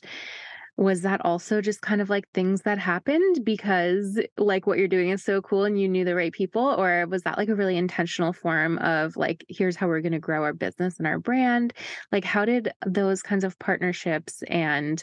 [0.78, 5.08] was that also just kind of like things that happened because like what you're doing
[5.08, 7.76] is so cool and you knew the right people or was that like a really
[7.76, 11.72] intentional form of like here's how we're going to grow our business and our brand
[12.12, 15.02] like how did those kinds of partnerships and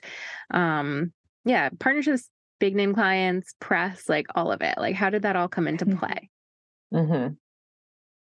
[0.51, 1.11] um
[1.43, 2.29] yeah partnerships
[2.65, 4.75] big name clients, press, like all of it?
[4.79, 5.99] Like, how did that all come into mm-hmm.
[5.99, 6.31] play?
[6.91, 7.33] Mm-hmm.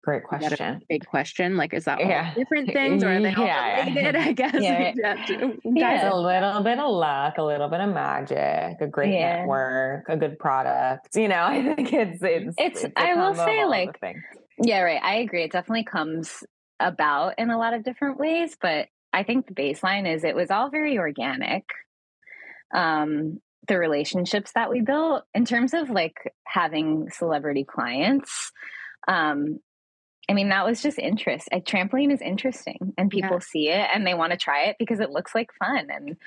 [0.03, 0.81] Great question.
[0.87, 1.57] big question.
[1.57, 2.35] Like, is that yeah.
[2.35, 3.79] different things or are they yeah.
[3.79, 4.15] all related?
[4.27, 4.53] I guess.
[4.53, 4.93] Yeah.
[4.95, 6.13] yeah.
[6.13, 9.37] a little bit of luck, a little bit of magic, a great yeah.
[9.37, 11.15] network, a good product.
[11.15, 12.83] You know, I think it's it's it's.
[12.83, 13.99] it's I will say, like,
[14.59, 15.01] yeah, right.
[15.01, 15.43] I agree.
[15.43, 16.43] It definitely comes
[16.79, 20.51] about in a lot of different ways, but I think the baseline is it was
[20.51, 21.63] all very organic.
[22.71, 23.39] Um,
[23.69, 28.51] the relationships that we built in terms of like having celebrity clients
[29.07, 29.59] um
[30.27, 33.39] i mean that was just interest a trampoline is interesting and people yeah.
[33.39, 36.17] see it and they want to try it because it looks like fun and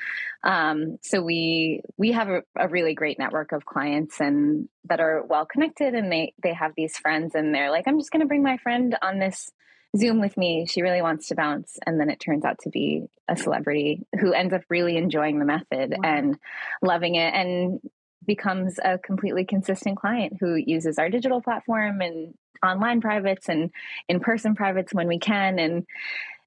[0.45, 5.25] um so we we have a, a really great network of clients and that are
[5.27, 8.29] well connected and they they have these friends and they're like i'm just going to
[8.29, 9.51] bring my friend on this
[9.97, 10.67] Zoom with me.
[10.67, 11.79] She really wants to bounce.
[11.85, 15.45] And then it turns out to be a celebrity who ends up really enjoying the
[15.45, 15.99] method wow.
[16.03, 16.39] and
[16.81, 17.81] loving it and
[18.27, 23.71] becomes a completely consistent client who uses our digital platform and online privates and
[24.09, 25.59] in person privates when we can.
[25.59, 25.85] And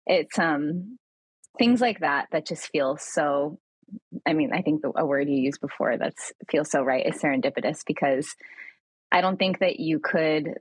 [0.07, 0.97] it's um,
[1.57, 3.59] things like that that just feel so.
[4.25, 7.21] I mean, I think the, a word you used before that's feels so right is
[7.21, 8.35] serendipitous because
[9.11, 10.55] I don't think that you could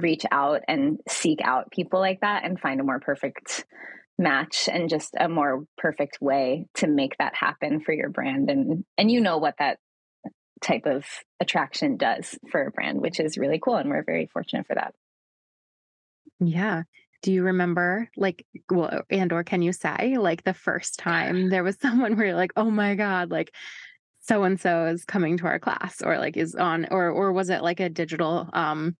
[0.00, 3.64] reach out and seek out people like that and find a more perfect
[4.18, 8.50] match and just a more perfect way to make that happen for your brand.
[8.50, 9.78] And and you know what that
[10.60, 11.04] type of
[11.40, 14.92] attraction does for a brand which is really cool and we're very fortunate for that.
[16.40, 16.82] Yeah.
[17.22, 21.64] Do you remember like well and or can you say like the first time there
[21.64, 23.52] was someone where you're like oh my god like
[24.20, 27.50] so and so is coming to our class or like is on or or was
[27.50, 28.96] it like a digital um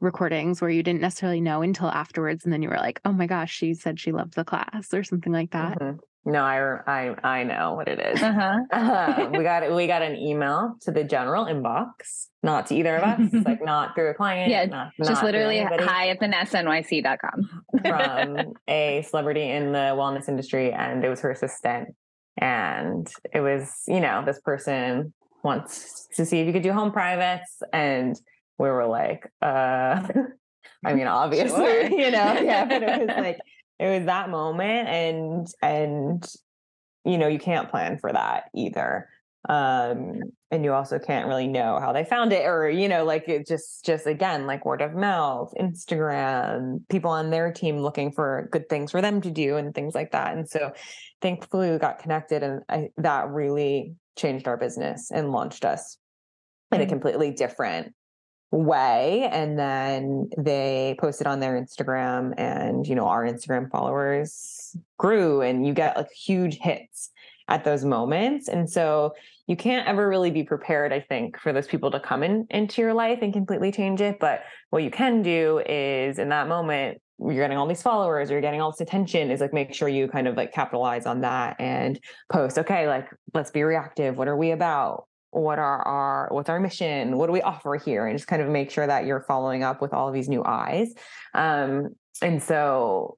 [0.00, 3.26] recordings where you didn't necessarily know until afterwards and then you were like oh my
[3.26, 6.30] gosh she said she loved the class or something like that mm-hmm.
[6.30, 8.22] no i i i know what it is.
[8.22, 8.58] Uh-huh.
[8.72, 13.02] uh, we got we got an email to the general inbox not to either of
[13.02, 17.62] us like not through a client yeah not, just not literally hi at the nyc.com
[17.82, 21.88] from a celebrity in the wellness industry and it was her assistant
[22.36, 26.92] and it was you know this person wants to see if you could do home
[26.92, 28.16] privates and
[28.58, 30.06] we were like, uh,
[30.84, 31.82] I mean, obviously, sure.
[31.90, 33.38] you know, yeah, but it was like,
[33.78, 36.26] it was that moment and, and,
[37.04, 39.08] you know, you can't plan for that either.
[39.48, 43.28] Um, and you also can't really know how they found it or, you know, like
[43.28, 48.48] it just, just again, like word of mouth, Instagram, people on their team looking for
[48.50, 50.36] good things for them to do and things like that.
[50.36, 50.72] And so
[51.22, 55.98] thankfully we got connected and I, that really changed our business and launched us
[56.72, 56.88] in a mm.
[56.88, 57.94] completely different
[58.50, 65.42] way and then they posted on their instagram and you know our instagram followers grew
[65.42, 67.10] and you get like huge hits
[67.48, 69.12] at those moments and so
[69.46, 72.80] you can't ever really be prepared i think for those people to come in into
[72.80, 77.00] your life and completely change it but what you can do is in that moment
[77.18, 80.08] you're getting all these followers you're getting all this attention is like make sure you
[80.08, 82.00] kind of like capitalize on that and
[82.32, 86.60] post okay like let's be reactive what are we about what are our what's our
[86.60, 87.16] mission?
[87.16, 88.06] What do we offer here?
[88.06, 90.42] And just kind of make sure that you're following up with all of these new
[90.44, 90.92] eyes.
[91.34, 93.16] Um, and so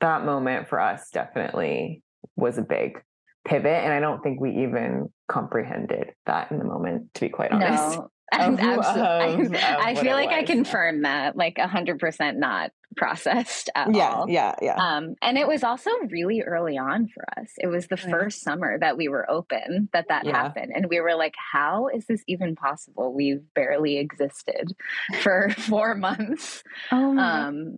[0.00, 2.02] that moment for us definitely
[2.36, 3.02] was a big
[3.44, 7.50] pivot and i don't think we even comprehended that in the moment to be quite
[7.50, 7.98] honest.
[7.98, 9.58] No Of, Absolutely.
[9.58, 14.26] I, I feel like I confirm that, like hundred percent not processed at Yeah, all.
[14.28, 14.76] yeah, yeah.
[14.76, 17.50] Um, and it was also really early on for us.
[17.58, 18.10] It was the Yeah.
[18.10, 20.32] first summer that we were open that that Yeah.
[20.32, 23.12] happened, and we were like, "How is this even possible?
[23.14, 24.72] We've barely existed
[25.20, 27.76] for four months." Oh my um,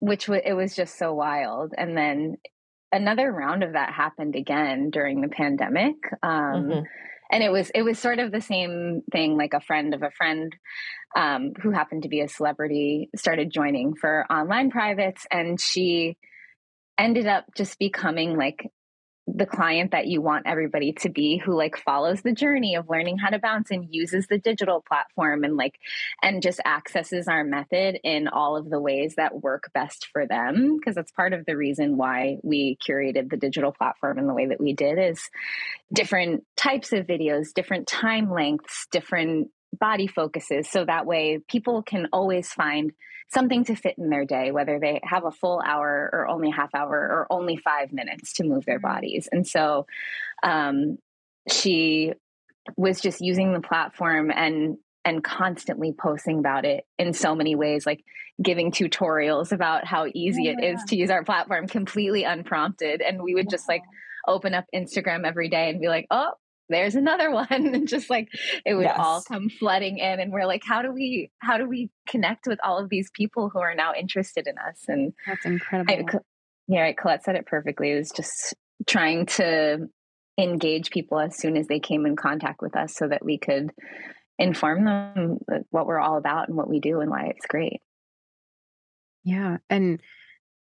[0.00, 1.72] which w- it was just so wild.
[1.78, 2.36] And then
[2.92, 5.94] another round of that happened again during the pandemic.
[6.22, 6.30] Um,
[6.68, 6.84] Mhm.
[7.34, 9.36] And it was it was sort of the same thing.
[9.36, 10.54] Like a friend of a friend
[11.16, 16.16] um, who happened to be a celebrity started joining for online privates, and she
[16.96, 18.70] ended up just becoming like
[19.26, 23.16] the client that you want everybody to be who like follows the journey of learning
[23.16, 25.78] how to bounce and uses the digital platform and like
[26.22, 30.76] and just accesses our method in all of the ways that work best for them.
[30.76, 34.46] Because that's part of the reason why we curated the digital platform in the way
[34.46, 35.30] that we did is
[35.92, 42.08] different types of videos different time lengths different body focuses so that way people can
[42.12, 42.92] always find
[43.32, 46.74] something to fit in their day, whether they have a full hour or only half
[46.74, 49.28] hour or only five minutes to move their bodies.
[49.30, 49.86] And so
[50.42, 50.98] um,
[51.50, 52.12] she
[52.76, 57.84] was just using the platform and and constantly posting about it in so many ways,
[57.84, 58.02] like
[58.42, 63.02] giving tutorials about how easy Oh it is to use our platform completely unprompted.
[63.02, 63.82] And we would just like
[64.26, 66.32] open up Instagram every day and be like, oh,
[66.68, 68.28] there's another one and just like
[68.64, 71.90] it would all come flooding in and we're like how do we how do we
[72.08, 75.92] connect with all of these people who are now interested in us and that's incredible.
[75.92, 76.18] I,
[76.68, 78.54] yeah right, colette said it perfectly it was just
[78.86, 79.88] trying to
[80.38, 83.70] engage people as soon as they came in contact with us so that we could
[84.38, 87.80] inform them uh, what we're all about and what we do and why it's great
[89.24, 89.56] Yeah.
[89.68, 90.00] And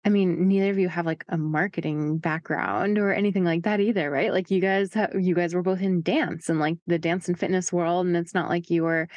[0.04, 4.10] I mean, neither of you have like a marketing background or anything like that either,
[4.10, 4.32] right?
[4.32, 7.38] Like you guys have, you guys were both in dance and like the dance and
[7.38, 8.06] fitness world.
[8.06, 9.08] And it's not like you were,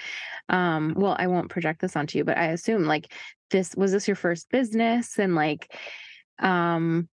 [0.49, 3.13] um, well, I won't project this onto you, but I assume like
[3.51, 5.19] this, was this your first business?
[5.19, 5.75] And like,
[6.39, 7.09] um,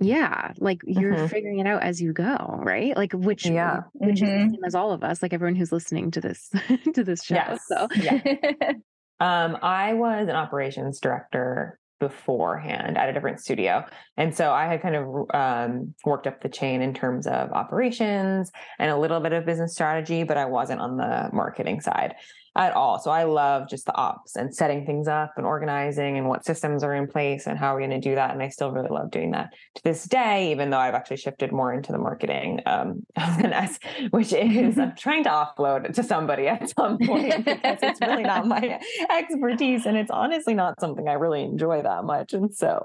[0.00, 1.28] yeah, like you're Mhm.
[1.30, 2.96] figuring it out as you go, right?
[2.96, 3.82] Like which, Yeah.
[3.94, 4.44] which is Mhm.
[4.44, 6.50] the same as all of us, like everyone who's listening to this,
[6.94, 7.34] to this show.
[7.34, 7.66] Yes.
[7.66, 8.20] So Yeah.
[9.20, 13.84] Um, I was an operations director beforehand at a different studio.
[14.16, 18.50] And so I had kind of um, worked up the chain in terms of operations
[18.78, 22.14] and a little bit of business strategy, but I wasn't on the marketing side
[22.56, 22.98] at all.
[22.98, 26.82] So I love just the ops and setting things up and organizing and what systems
[26.82, 28.32] are in place and how we're going to do that.
[28.32, 31.52] And I still really love doing that to this day, even though I've actually shifted
[31.52, 33.78] more into the marketing um, than us,
[34.10, 38.46] which is I'm trying to offload to somebody at some point because it's really not
[38.46, 42.32] my expertise and it's honestly not something I really enjoy that much.
[42.32, 42.84] And so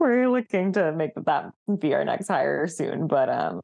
[0.00, 3.06] we're looking to make that be our next hire soon.
[3.06, 3.60] But um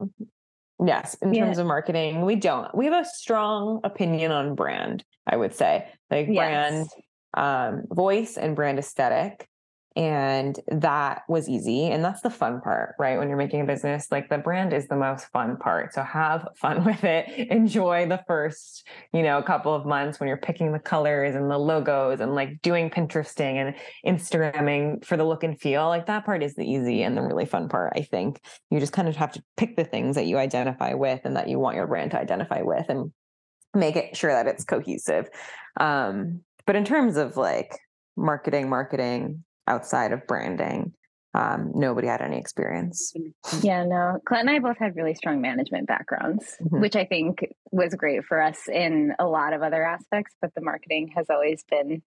[0.85, 1.47] yes, in Yeah.
[1.47, 2.73] terms of marketing, we don't.
[2.75, 5.89] We have a strong opinion on brand, I would say.
[6.11, 6.89] Like brand
[7.35, 9.49] um voice and brand aesthetic.
[9.95, 11.89] And that was easy.
[11.89, 13.19] And that's the fun part, right?
[13.19, 15.93] When you're making a business, like the brand is the most fun part.
[15.93, 17.29] So have fun with it.
[17.51, 21.59] Enjoy the first, you know, couple of months when you're picking the colors and the
[21.59, 23.75] logos and like doing Pinteresting and
[24.07, 25.89] Instagramming for the look and feel.
[25.89, 28.41] Like that part is the easy and the really fun part, I think.
[28.71, 31.49] You just kind of have to pick the things that you identify with and that
[31.49, 33.13] you want your brand to identify with and
[33.75, 35.29] make it sure that it's cohesive.
[35.79, 37.79] Um, but in terms of like
[38.17, 40.93] marketing, marketing outside of branding,
[41.35, 43.15] um, nobody had any experience.
[43.63, 44.19] Yeah, no.
[44.27, 46.81] Colette and I both had really strong management backgrounds, Mhm.
[46.83, 50.61] which I think was great for us in a lot of other aspects, but the
[50.61, 52.03] marketing has always been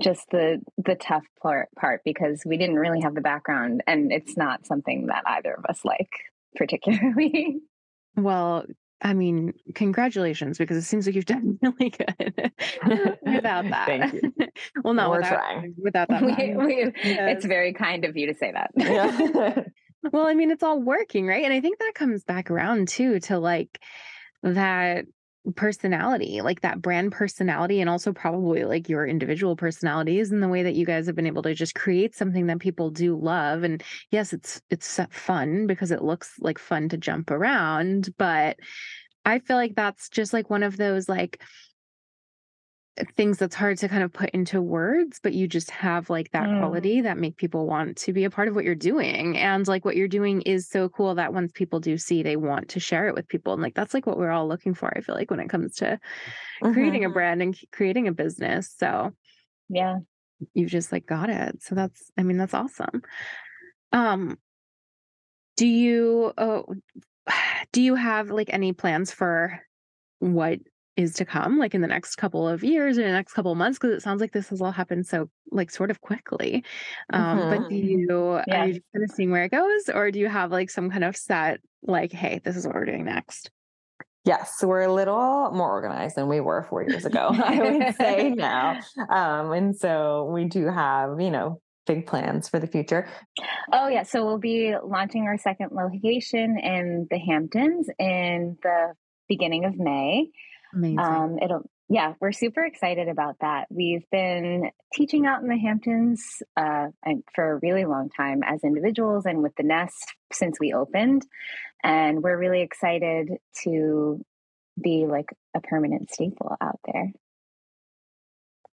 [0.00, 4.34] just the the tough part part because we didn't really have the background and it's
[4.36, 6.10] not something that either of us like
[6.56, 7.60] particularly.
[8.16, 8.64] Well,
[9.02, 12.52] I mean, congratulations because it seems like you've done really good
[13.24, 13.86] without that.
[13.86, 14.32] Thank you.
[14.84, 15.74] well, not We're without, trying.
[15.78, 16.22] without that.
[16.22, 17.36] we, we, Yes.
[17.36, 18.70] It's very kind of you to say that.
[18.76, 19.62] yeah.
[20.12, 21.44] Well, I mean, it's all working, right?
[21.44, 23.80] And I think that comes back around too to like
[24.42, 25.04] that
[25.56, 30.62] personality, like that brand personality, and also probably like your individual personalities and the way
[30.62, 33.62] that you guys have been able to just create something that people do love.
[33.62, 38.58] And yes, it's it's fun because it looks like fun to jump around, but
[39.24, 41.42] I feel like that's just like one of those like
[43.16, 46.48] things that's hard to kind of put into words but you just have like that
[46.48, 46.58] Mm.
[46.58, 49.84] quality that make people want to be a part of what you're doing and like
[49.84, 53.08] what you're doing is so cool that once people do see they want to share
[53.08, 55.30] it with people and like that's like what we're all looking for i feel like
[55.30, 55.98] when it comes to
[56.72, 59.12] creating a brand and creating a business so
[59.68, 59.98] yeah.
[60.52, 63.02] you've just like got it so that's i mean that's awesome
[63.92, 64.36] um
[65.56, 66.66] do you oh
[67.72, 69.60] do you have like any plans for
[70.18, 70.58] what
[70.96, 73.58] is to come, like in the next couple of years or the next couple of
[73.58, 76.64] months, because it sounds like this has all happened so like sort of quickly.
[77.12, 77.62] Um, mm-hmm.
[77.62, 78.62] But do you yeah.
[78.62, 80.90] are you just kind of seeing where it goes, or do you have like some
[80.90, 83.50] kind of set like, hey, this is what we're doing next?
[84.24, 88.30] Yes, we're a little more organized than we were four years ago, I would say
[88.36, 88.80] now.
[89.08, 93.08] Um, and so we do have, you know, big plans for the future.
[93.72, 94.02] Oh, yeah.
[94.02, 98.92] So we'll be launching our second location in the Hamptons in the
[99.28, 100.28] beginning of May.
[100.74, 100.98] Amazing.
[100.98, 103.66] Um, it'll yeah, we're super excited about that.
[103.68, 106.22] We've been teaching out in the Hamptons
[106.56, 106.86] uh,
[107.34, 109.92] for a really long time as individuals and with the Ness
[110.32, 111.26] since we opened.
[111.82, 113.32] And we're really excited
[113.64, 114.24] to
[114.80, 117.10] be like a permanent staple out there.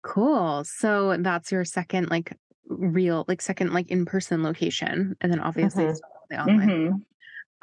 [0.03, 0.63] Cool.
[0.63, 2.37] So that's your second, like,
[2.67, 5.15] real, like, second, like, in person location.
[5.21, 5.95] And then obviously mm-hmm.
[6.29, 6.69] the online.
[6.69, 6.95] Mm-hmm.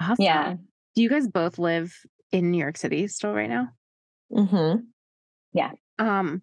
[0.00, 0.16] Awesome.
[0.18, 0.54] Yeah.
[0.96, 1.94] Do you guys both live
[2.32, 3.68] in New York City still right now?
[4.34, 4.80] Mm-hmm.
[5.52, 5.72] Yeah.
[5.98, 6.42] Um,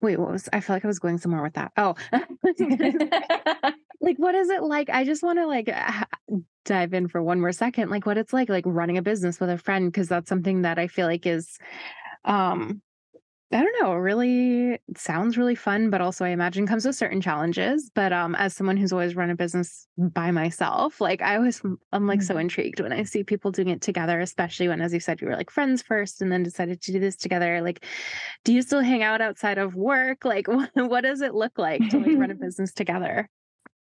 [0.00, 1.72] wait, what was I feel like I was going somewhere with that.
[1.76, 1.94] Oh,
[4.00, 4.90] like what is it like?
[4.90, 5.74] I just want to like
[6.64, 9.50] dive in for one more second, like what it's like, like running a business with
[9.50, 11.58] a friend, because that's something that I feel like is
[12.24, 12.82] um
[13.52, 17.20] I don't know, it really sounds really fun, but also I imagine comes with certain
[17.20, 17.92] challenges.
[17.94, 22.08] But um, as someone who's always run a business by myself, like I always, I'm
[22.08, 22.26] like mm-hmm.
[22.26, 25.28] so intrigued when I see people doing it together, especially when, as you said, you
[25.28, 27.60] were like friends first and then decided to do this together.
[27.60, 27.84] Like,
[28.44, 30.24] do you still hang out outside of work?
[30.24, 33.28] Like, what, what does it look like to like run a business together?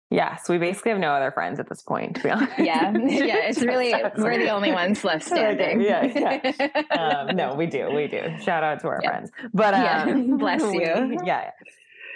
[0.09, 2.53] Yes, we basically have no other friends at this point, to be honest.
[2.57, 5.81] Yeah, yeah, it's really we're the only ones left standing.
[5.81, 6.83] yeah, yeah.
[6.91, 8.21] Um, no, we do, we do.
[8.41, 9.09] Shout out to our yeah.
[9.09, 10.35] friends, but um, yeah.
[10.37, 10.69] bless you.
[11.09, 11.51] We, yeah,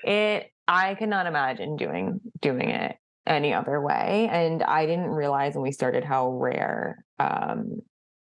[0.03, 0.51] it.
[0.67, 2.95] I could not imagine doing doing it
[3.27, 7.81] any other way, and I didn't realize when we started how rare um,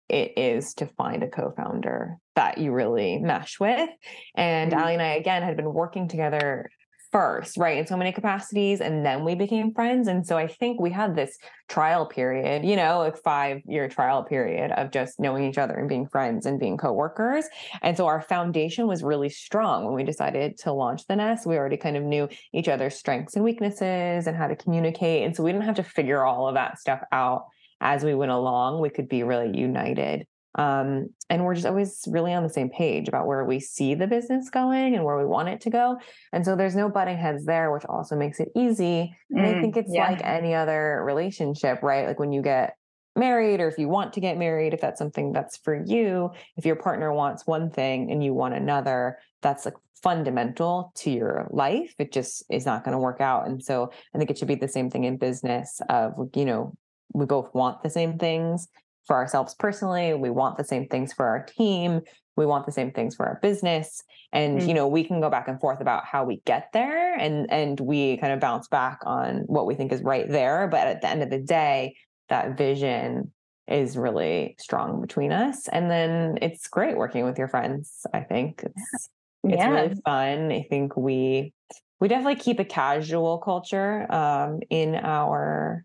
[0.09, 3.91] it is to find a co-founder that you really mesh with.
[4.37, 4.81] And mm-hmm.
[4.81, 6.71] Aly and I again had been working together
[7.11, 7.79] first, right?
[7.79, 8.81] In so many capacities.
[8.81, 10.09] And then we became friends.
[10.09, 11.37] And so I think we had this
[11.69, 15.89] trial period, you know, like five year trial period of just knowing each other and
[15.89, 17.47] being friends and being coworkers.
[17.83, 21.47] And so our foundation was really strong when we decided to launch the ness.
[21.47, 25.25] We already kind of knew each other's strengths and weaknesses and how to communicate.
[25.25, 27.47] And so we didn't have to figure all of that stuff out
[27.81, 28.81] as we went along.
[28.81, 30.27] We could be really united
[30.59, 34.09] um, and we're just always really on the same page about where we see the
[34.09, 35.99] business going and where we want it to go.
[36.33, 39.17] And so there's no butting heads there, which also makes it easy.
[39.31, 40.09] And mm, I think it's yeah.
[40.09, 42.09] like any other relationship, right?
[42.09, 42.75] Like when you get
[43.15, 46.67] married or if you want to get married, if that's something that's for you, if
[46.67, 51.95] your partner wants one thing and you want another, that's like fundamental to your life.
[52.01, 53.47] It just is not going to work out.
[53.47, 56.75] And so I think it should be the same thing in business of, you know,
[57.15, 58.69] we both want the same things
[59.09, 60.15] for ourselves personally.
[60.15, 62.03] We want the same things for our team.
[62.37, 64.05] We want the same things for our business.
[64.33, 64.69] And, mm-hmm.
[64.69, 67.81] you know, we can go back and forth about how we get there and and
[67.81, 70.69] we kind of bounce back on what we think is right there.
[70.69, 71.97] But at the end of the day,
[72.29, 73.33] that vision
[73.67, 75.67] is really strong between us.
[75.69, 78.63] And then it's great working with your friends, I think.
[78.63, 79.09] It's
[79.43, 79.55] yeah.
[79.55, 80.53] it's really fun.
[80.53, 81.53] I think we
[82.01, 85.85] we definitely keep a casual culture um, in our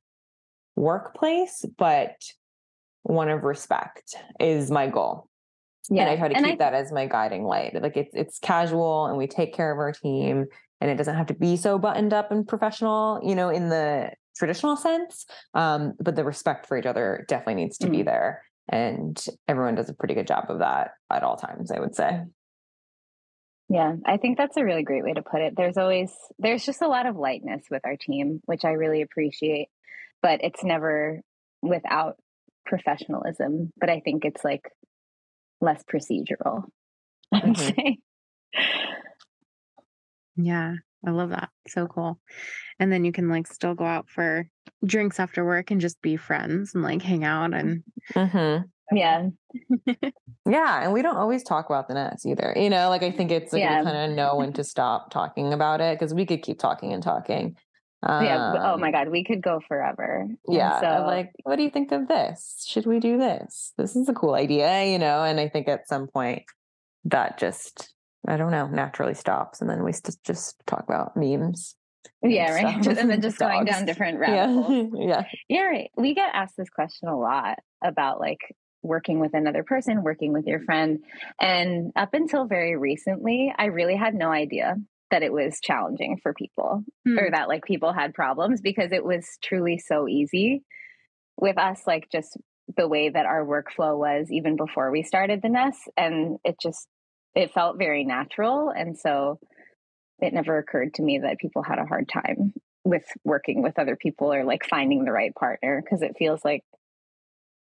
[0.76, 2.16] workplace, but
[3.04, 5.30] one of respect is my goal.
[5.90, 6.04] Yeah.
[6.04, 7.80] And I try to and keep I, that as my guiding light.
[7.82, 10.46] Like it's it's casual and we take care of our team
[10.80, 14.12] and it doesn't have to be so buttoned up and professional, you know, in the
[14.36, 15.26] traditional sense.
[15.54, 17.92] Um, but the respect for each other definitely needs to mm.
[17.92, 18.44] be there.
[18.70, 22.22] And everyone does a pretty good job of that at all times, I would say.
[23.70, 25.56] Yeah, I think that's a really great way to put it.
[25.56, 29.70] There's always there's just a lot of lightness with our team, which I really appreciate,
[30.22, 31.22] but it's never
[31.62, 32.18] without
[32.66, 34.64] professionalism, but I think it's like
[35.62, 36.64] less procedural.
[37.34, 37.82] I would mm-hmm.
[37.82, 37.98] say.
[40.36, 41.50] Yeah, I love that.
[41.68, 42.20] So cool.
[42.80, 44.48] And then you can like still go out for
[44.86, 47.84] drinks after work and just be friends and like hang out and
[48.14, 48.64] mm-hmm.
[48.96, 49.28] yeah.
[50.50, 50.84] yeah.
[50.84, 52.54] And we don't always talk about the ness either.
[52.56, 53.80] You know, like I think it's like yeah.
[53.80, 56.94] we kind of know when to stop talking about it because we could keep talking
[56.94, 57.56] and talking.
[58.06, 58.74] Um, yeah.
[58.74, 59.10] Oh my God.
[59.10, 60.28] We could go forever.
[60.48, 60.80] Yeah.
[60.82, 62.66] So, like, what do you think of this?
[62.68, 63.74] Should we do this?
[63.78, 65.24] This is a cool idea, you know?
[65.24, 66.44] And I think at some point
[67.06, 67.94] that just,
[68.28, 69.62] I don't know, naturally stops.
[69.62, 71.76] And then we st- just talk about memes.
[72.22, 72.88] Yeah, right.
[72.98, 75.06] and then just going down different rabbit yeah.
[75.08, 75.24] yeah.
[75.48, 75.92] Yeah, right.
[75.96, 78.40] We get asked this question a lot about like
[78.82, 81.00] working with another person, working with your friend.
[81.40, 84.76] And up until very recently, I really had no idea
[85.14, 87.20] that it was challenging for people hmm.
[87.20, 90.64] or that like people had problems because it was truly so easy
[91.40, 92.36] with us like just
[92.78, 96.88] the way that our workflow was even before we started the ness and it just
[97.36, 98.70] it felt very natural.
[98.70, 99.40] And so
[100.20, 102.54] it never occurred to me that people had a hard time
[102.84, 106.64] with working with other people or like finding the right partner because it feels like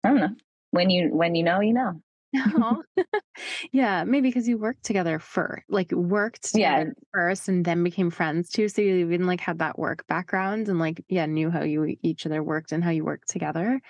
[0.04, 0.34] I don't know
[0.70, 2.00] when you when you know you know
[3.72, 8.50] yeah, maybe because you worked together first, like worked yeah first, and then became friends
[8.50, 8.68] too.
[8.68, 12.26] So you even like had that work background and like yeah knew how you each
[12.26, 13.80] other worked and how you worked together.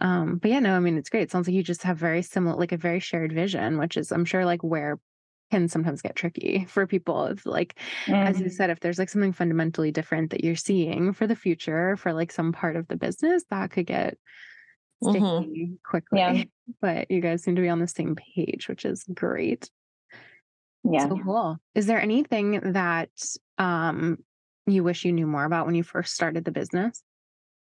[0.00, 1.22] Um, but yeah, no, I mean it's great.
[1.22, 4.10] It sounds like you just have very similar, like a very shared vision, which is
[4.10, 4.98] I'm sure like where
[5.50, 7.26] can sometimes get tricky for people.
[7.26, 8.14] If like mm-hmm.
[8.14, 8.54] as you mm-hmm.
[8.54, 12.32] said, if there's like something fundamentally different that you're seeing for the future for like
[12.32, 14.18] some part of the business, that could get.
[15.02, 15.74] Sticky mm-hmm.
[15.84, 16.18] quickly.
[16.18, 16.44] Yeah.
[16.80, 19.70] But you guys seem to be on the same page, which is great.
[20.82, 21.08] Yeah.
[21.08, 21.58] So cool.
[21.76, 23.10] Is there anything that
[23.56, 24.18] um
[24.66, 27.02] you wish you knew more about when you first started the business?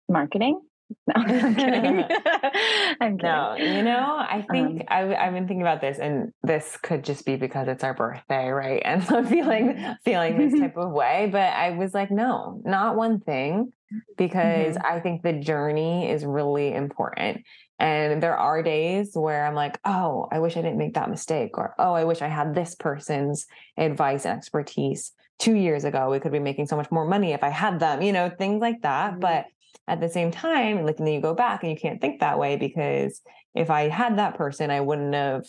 [0.10, 0.60] Marketing?
[1.08, 2.04] No, I'm kidding.
[3.00, 3.18] I'm kidding.
[3.18, 7.06] No, you know, I think um, I've, I've been thinking about this, and this could
[7.06, 8.82] just be because it's our birthday, right?
[8.84, 11.30] And so feeling feeling this type of way.
[11.32, 13.72] But I was like, no, not one thing
[14.18, 14.96] because mm-hmm.
[14.96, 17.44] I think the journey is really important.
[17.80, 21.58] And there are days where I'm like, oh, I wish I didn't make that mistake,
[21.58, 26.10] or oh, I wish I had this person's advice and expertise two years ago.
[26.10, 28.62] We could be making so much more money if I had them, you know, things
[28.62, 29.12] like that.
[29.12, 29.20] Mm-hmm.
[29.20, 29.46] But
[29.88, 32.38] at the same time, like, and then you go back and you can't think that
[32.38, 33.22] way because
[33.56, 35.46] if I had that person, I wouldn't have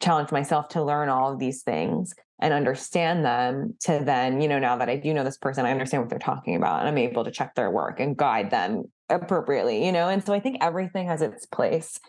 [0.00, 4.58] challenged myself to learn all of these things and understand them to then, you know,
[4.58, 6.98] now that I do know this person, I understand what they're talking about and I'm
[6.98, 10.08] able to check their work and guide them appropriately, you know?
[10.08, 12.00] And so I think everything has its place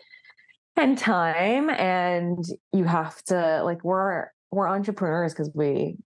[0.76, 5.96] and time and you have to like we're we're entrepreneurs because we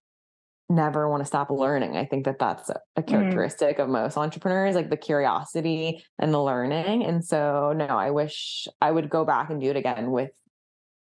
[0.69, 1.95] never want to stop learning.
[1.95, 3.09] I think that that's a mm-hmm.
[3.09, 3.83] characteristic mm.
[3.83, 7.05] of most entrepreneurs, like the curiosity and the learning.
[7.05, 10.31] And so, no, I wish I would go back and do it again with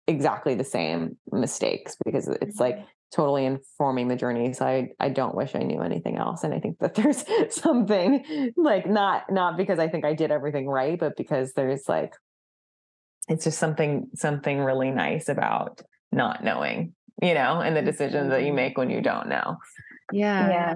[0.08, 5.08] exactly the same mistakes because it's like mm-hmm totally informing the journey so i i
[5.08, 9.56] don't wish i knew anything else and i think that there's something like not not
[9.56, 12.14] because i think i did everything right but because there's like
[13.28, 18.40] it's just something something really nice about not knowing you know and the decisions that
[18.40, 18.56] you mm-hmm.
[18.56, 19.56] make when you don't know
[20.12, 20.74] yeah yeah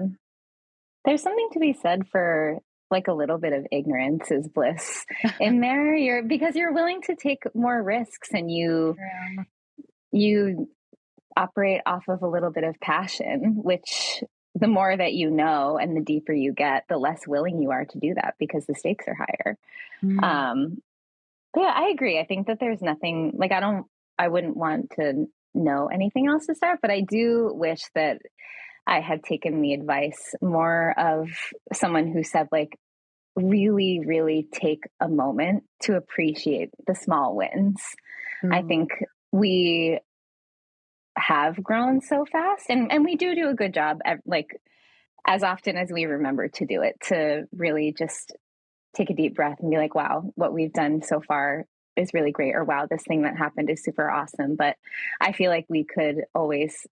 [1.05, 2.59] there's something to be said for
[2.89, 5.05] like a little bit of ignorance is bliss
[5.39, 9.43] in there you're because you're willing to take more risks and you yeah.
[10.11, 10.69] you
[11.37, 14.23] operate off of a little bit of passion, which
[14.55, 17.85] the more that you know and the deeper you get, the less willing you are
[17.85, 19.57] to do that because the stakes are higher.
[20.03, 20.23] Mm.
[20.23, 20.81] Um,
[21.55, 22.19] yeah, I agree.
[22.19, 23.85] I think that there's nothing like I don't,
[24.17, 28.19] I wouldn't want to know anything else to start, but I do wish that
[28.85, 31.29] I had taken the advice more of
[31.73, 32.79] someone who said, like,
[33.35, 37.81] really, really take a moment to appreciate the small wins.
[38.43, 38.55] Mm.
[38.55, 38.89] I think
[39.31, 39.99] we
[41.17, 44.61] have grown so fast and and we do do a good job at, like
[45.25, 48.35] as often as we remember to do it to really just
[48.95, 51.65] take a deep breath and be like wow what we've done so far
[51.95, 54.75] is really great or wow this thing that happened is super awesome but
[55.19, 56.85] i feel like we could always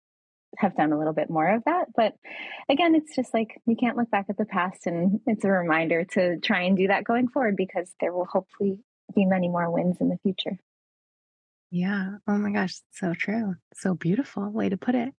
[0.56, 2.14] have done a little bit more of that but
[2.68, 6.04] again it's just like we can't look back at the past and it's a reminder
[6.04, 8.78] to try and do that going forward because there will hopefully
[9.14, 10.58] be many more wins in the future
[11.74, 12.18] yeah.
[12.28, 13.56] Oh my gosh, so true.
[13.74, 15.12] So beautiful way to put it.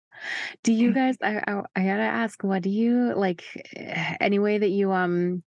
[0.62, 3.44] Do you guys I I, I got to ask what do you like
[3.76, 5.42] eh, any way that you um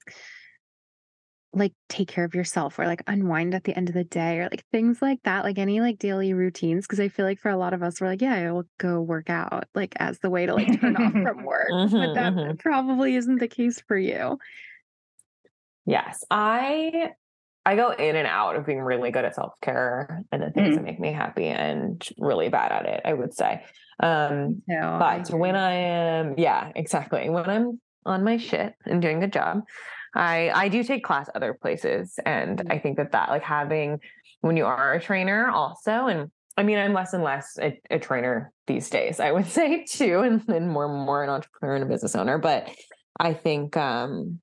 [1.52, 4.48] like take care of yourself or like unwind at the end of the day or
[4.50, 7.56] like things like that like any like daily routines because i feel like for a
[7.56, 10.54] lot of us we're like yeah i'll go work out like as the way to
[10.54, 12.56] like turn off from work mm-hmm, but that mm-hmm.
[12.56, 14.36] probably isn't the case for you
[15.86, 17.12] yes i
[17.66, 20.72] I go in and out of being really good at self care and the things
[20.72, 20.74] mm.
[20.76, 23.64] that make me happy and really bad at it, I would say.
[24.00, 27.30] Um, no, but when I am, yeah, exactly.
[27.30, 29.62] When I'm on my shit and doing a job,
[30.14, 32.72] I I do take class other places, and mm.
[32.72, 34.00] I think that that like having
[34.40, 37.98] when you are a trainer also, and I mean I'm less and less a, a
[37.98, 41.84] trainer these days, I would say too, and, and more and more an entrepreneur and
[41.84, 42.68] a business owner, but
[43.18, 44.40] I think um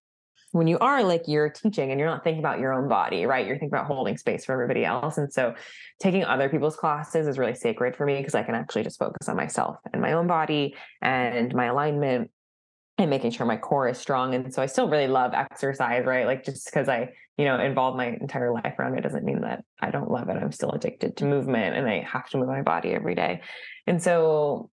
[0.52, 3.46] when you are like you're teaching and you're not thinking about your own body, right?
[3.46, 5.18] You're thinking about holding space for everybody else.
[5.18, 5.56] And so
[6.00, 9.30] taking other people's classes is really sacred for me because I can actually just focus
[9.30, 12.32] on myself and my own body and my alignment
[12.98, 14.36] and making sure my core is strong.
[14.36, 16.26] And so I still really love exercise, right?
[16.26, 19.64] Like just because I, you know, involve my entire life around it doesn't mean that
[19.80, 20.38] I don't love it.
[20.38, 23.42] I'm still addicted to movement and I have to move my body every day.
[23.88, 24.70] And so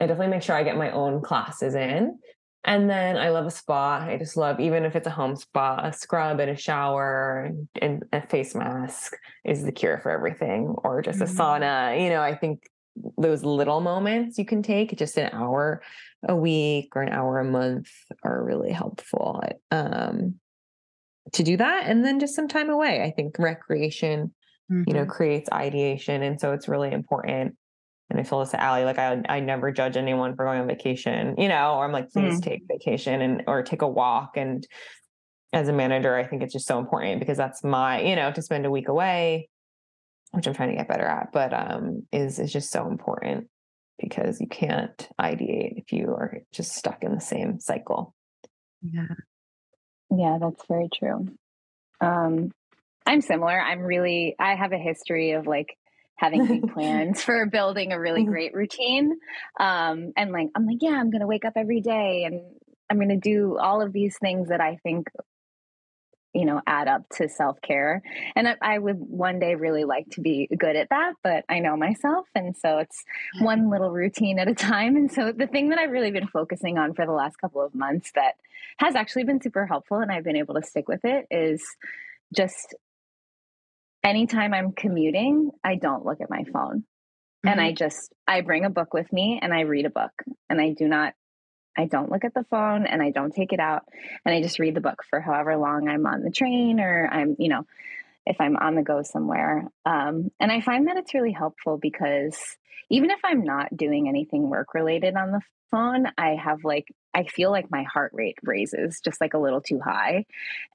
[0.00, 2.18] I definitely make sure I get my own classes in.
[2.64, 4.06] And then I love a spa.
[4.08, 7.68] I just love, even if it's a home spa, a scrub and a shower and,
[7.80, 11.40] and a face mask is the cure for everything, or just mm-hmm.
[11.40, 12.00] a sauna.
[12.00, 12.70] You know, I think
[13.18, 15.82] those little moments you can take, just an hour
[16.28, 17.90] a week or an hour a month,
[18.22, 19.42] are really helpful
[19.72, 20.36] um,
[21.32, 21.86] to do that.
[21.86, 23.02] And then just some time away.
[23.02, 24.32] I think recreation,
[24.70, 24.84] mm-hmm.
[24.86, 25.10] you know, mm-hmm.
[25.10, 26.22] creates ideation.
[26.22, 27.56] And so it's really important.
[28.12, 30.66] And I feel this to Aly, like I, I never judge anyone for going on
[30.66, 32.42] vacation, you know, or I'm like, please mm.
[32.42, 34.36] take vacation and or take a walk.
[34.36, 34.66] And
[35.52, 38.42] as a manager, I think it's just so important because that's my, you know, to
[38.42, 39.48] spend a week away
[40.32, 43.48] which I'm trying to get better at, but um, is is just so important
[43.98, 48.14] because you can't ideate if you are just stuck in the same cycle.
[48.82, 49.14] Yeah.
[50.10, 51.28] Yeah, that's very true.
[52.00, 52.50] Um,
[53.06, 53.58] I'm similar.
[53.58, 55.76] I'm really I have a history of like
[56.22, 58.30] having big plans for building a really mm-hmm.
[58.30, 59.18] great routine.
[59.58, 62.40] Um, and like I'm like, yeah, I'm gonna wake up every day and
[62.88, 65.08] I'm gonna do all of these things that I think
[66.32, 68.00] you know add up to self-care
[68.34, 71.58] and I, I, would one day really like to be good at that but i
[71.58, 73.04] know myself and so it's
[73.40, 76.78] one little routine at a time and so the thing that i've really been focusing
[76.78, 78.36] on for the last couple of months that
[78.78, 81.62] has actually been super helpful and i've been able to stick with it is
[82.34, 82.74] just
[84.04, 87.48] anytime i'm commuting i don't look at my phone mm-hmm.
[87.48, 90.12] and i just i bring a book with me and i read a book
[90.48, 91.14] and i do not
[91.76, 93.84] I don't look at the phone and I don't take it out
[94.26, 97.36] and I just read the book for however long I'm on the train or I'm,
[97.38, 97.64] you know,
[98.26, 99.64] if I'm on the go somewhere.
[99.84, 102.38] Um, and I find that it's really helpful because
[102.90, 107.24] even if I'm not doing anything work related on the phone, I have like I
[107.24, 110.24] feel like my heart rate raises just like a little too high.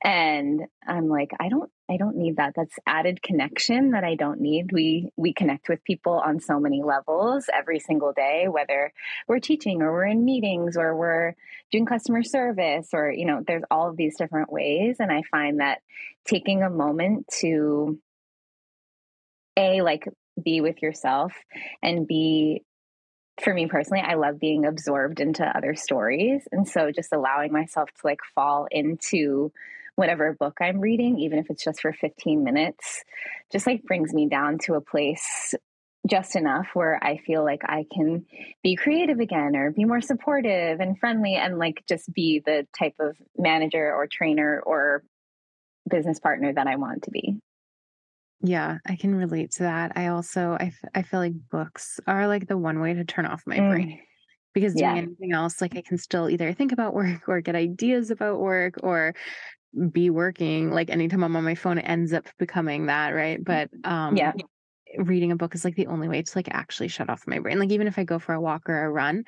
[0.04, 2.54] And I'm like, I don't I don't need that.
[2.56, 4.72] That's added connection that I don't need.
[4.72, 8.92] We we connect with people on so many levels every single day, whether
[9.28, 11.36] we're teaching or we're in meetings or we're
[11.72, 14.98] doing customer service or you know, there's all of these different ways.
[15.00, 15.82] And I find that
[16.26, 18.00] taking a moment to
[19.58, 20.08] a like
[20.42, 21.34] be with yourself
[21.82, 22.64] and be
[23.42, 26.48] for me personally, I love being absorbed into other stories.
[26.52, 29.52] And so just allowing myself to like fall into
[29.96, 33.04] whatever book I'm reading, even if it's just for 15 minutes,
[33.52, 35.54] just like brings me down to a place
[36.08, 38.26] just enough where I feel like I can
[38.64, 42.96] be creative again or be more supportive and friendly and like just be the type
[43.00, 45.04] of manager or trainer or
[45.90, 47.40] business partner that I want to be.
[48.42, 49.94] Yeah, I can relate to that.
[49.96, 53.26] I also I, f- I feel like books are like the one way to turn
[53.26, 53.72] off my mm.
[53.72, 54.00] brain
[54.54, 55.02] because doing yeah.
[55.02, 58.76] anything else like I can still either think about work or get ideas about work
[58.84, 59.16] or
[59.92, 63.44] be working like anytime I'm on my phone it ends up becoming that, right?
[63.44, 64.34] But um yeah.
[64.98, 67.60] reading a book is like the only way to like actually shut off my brain.
[67.60, 69.24] Like even if I go for a walk or a run,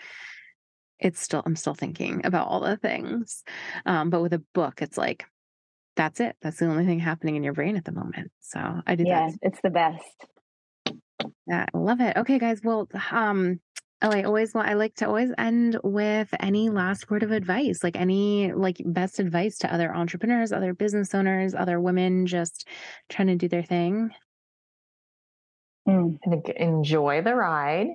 [0.99, 3.43] it's still I'm still thinking about all the things.
[3.88, 5.26] Um but with a book it's like
[6.00, 6.38] that's it.
[6.41, 8.32] That's the only thing happening in your brain at the moment.
[8.39, 9.38] So I did yeah, that.
[9.41, 10.06] it's the best.
[11.45, 12.16] Yeah, I love it.
[12.16, 12.62] Okay, guys.
[12.64, 13.60] Well, um,
[14.02, 17.84] oh, I always want I like to always end with any last word of advice,
[17.84, 22.66] like any like best advice to other entrepreneurs, other business owners, other women just
[23.10, 24.12] trying to do their thing.
[25.86, 26.18] Mm.
[26.26, 27.88] I think enjoy the ride.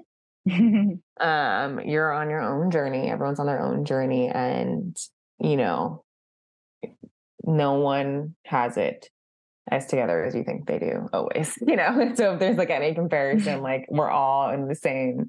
[0.51, 3.11] um, you're on your own journey.
[3.11, 4.95] Everyone's on their own journey, and
[5.41, 6.04] you know,
[7.47, 9.09] no one has it
[9.71, 12.13] as together as you think they do always you know?
[12.15, 15.29] So if there's like any comparison like we're all in the same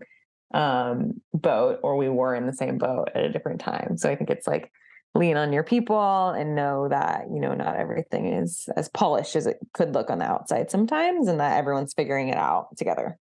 [0.53, 3.97] um boat or we were in the same boat at a different time.
[3.97, 4.71] So i think it's like
[5.13, 9.47] lean on your people and know that you know not everything is as polished as
[9.47, 13.17] it could look on the outside sometimes and that everyone's figuring it out together.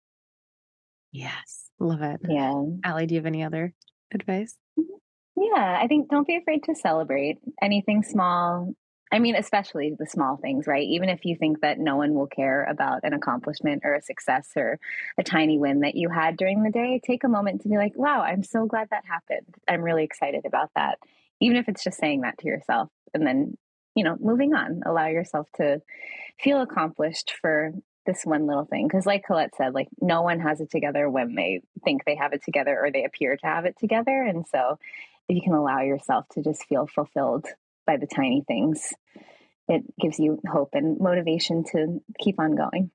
[1.11, 1.69] Yes.
[1.79, 2.21] Love it.
[2.27, 2.63] Yeah.
[2.85, 3.73] Aly do you have any other
[4.13, 4.55] advice?
[5.35, 8.73] Yeah i think don't be afraid to celebrate anything small
[9.11, 10.87] I mean, especially the small things, right?
[10.87, 14.49] Even if you think that no one will care about an accomplishment or a success
[14.55, 14.79] or
[15.17, 17.91] a tiny win that you had during the day, take a moment to be like,
[17.95, 19.55] wow, I'm so glad that happened.
[19.67, 20.97] I'm really excited about that.
[21.41, 23.57] Even if it's just saying that to yourself and then,
[23.95, 25.81] you know, moving on, allow yourself to
[26.39, 27.73] feel accomplished for
[28.05, 28.87] this one little thing.
[28.87, 32.31] Cause like Colette said, like no one has it together when they think they have
[32.31, 34.23] it together or they appear to have it together.
[34.23, 34.79] And so
[35.27, 37.47] if you can allow yourself to just feel fulfilled
[37.85, 38.93] by the tiny things,
[39.67, 42.91] it gives you hope and motivation to keep on going.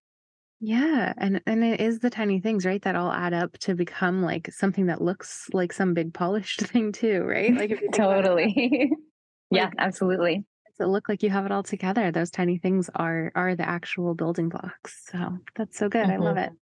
[0.60, 4.22] Yeah, and and it is the tiny things, right, that all add up to become
[4.22, 7.54] like something that looks like some big polished thing too, right?
[7.54, 8.90] Like if you totally.
[9.50, 10.44] yeah, like, absolutely.
[10.78, 12.10] Does it look like you have it all together?
[12.10, 15.04] Those tiny things are are the actual building blocks.
[15.10, 16.06] So that's so good.
[16.06, 16.22] Mm-hmm.
[16.22, 16.54] I love mm-hmm.
[16.54, 16.58] it.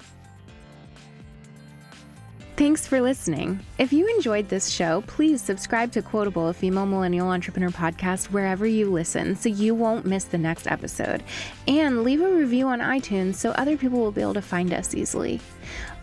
[2.60, 3.60] Thanks for listening.
[3.78, 8.66] If you enjoyed this show, please subscribe to Quotable, a female millennial entrepreneur podcast, wherever
[8.66, 11.22] you listen so you won't miss the next episode.
[11.66, 14.94] And leave a review on iTunes so other people will be able to find us
[14.94, 15.40] easily.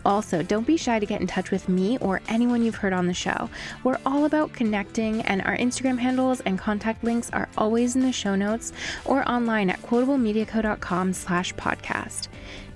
[0.04, 3.06] Also, don't be shy to get in touch with me or anyone you've heard on
[3.06, 3.48] the show.
[3.84, 8.10] We're all about connecting, and our Instagram handles and contact links are always in the
[8.10, 8.72] show notes
[9.04, 12.26] or online at quotablemediaco.com slash podcast.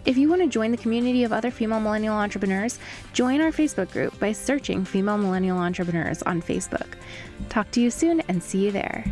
[0.04, 2.80] If you want to join the community of other female millennial entrepreneurs,
[3.12, 6.94] join our Facebook group by searching Female Millennial Entrepreneurs on Facebook.
[7.48, 9.04] Talk to you soon and see you there.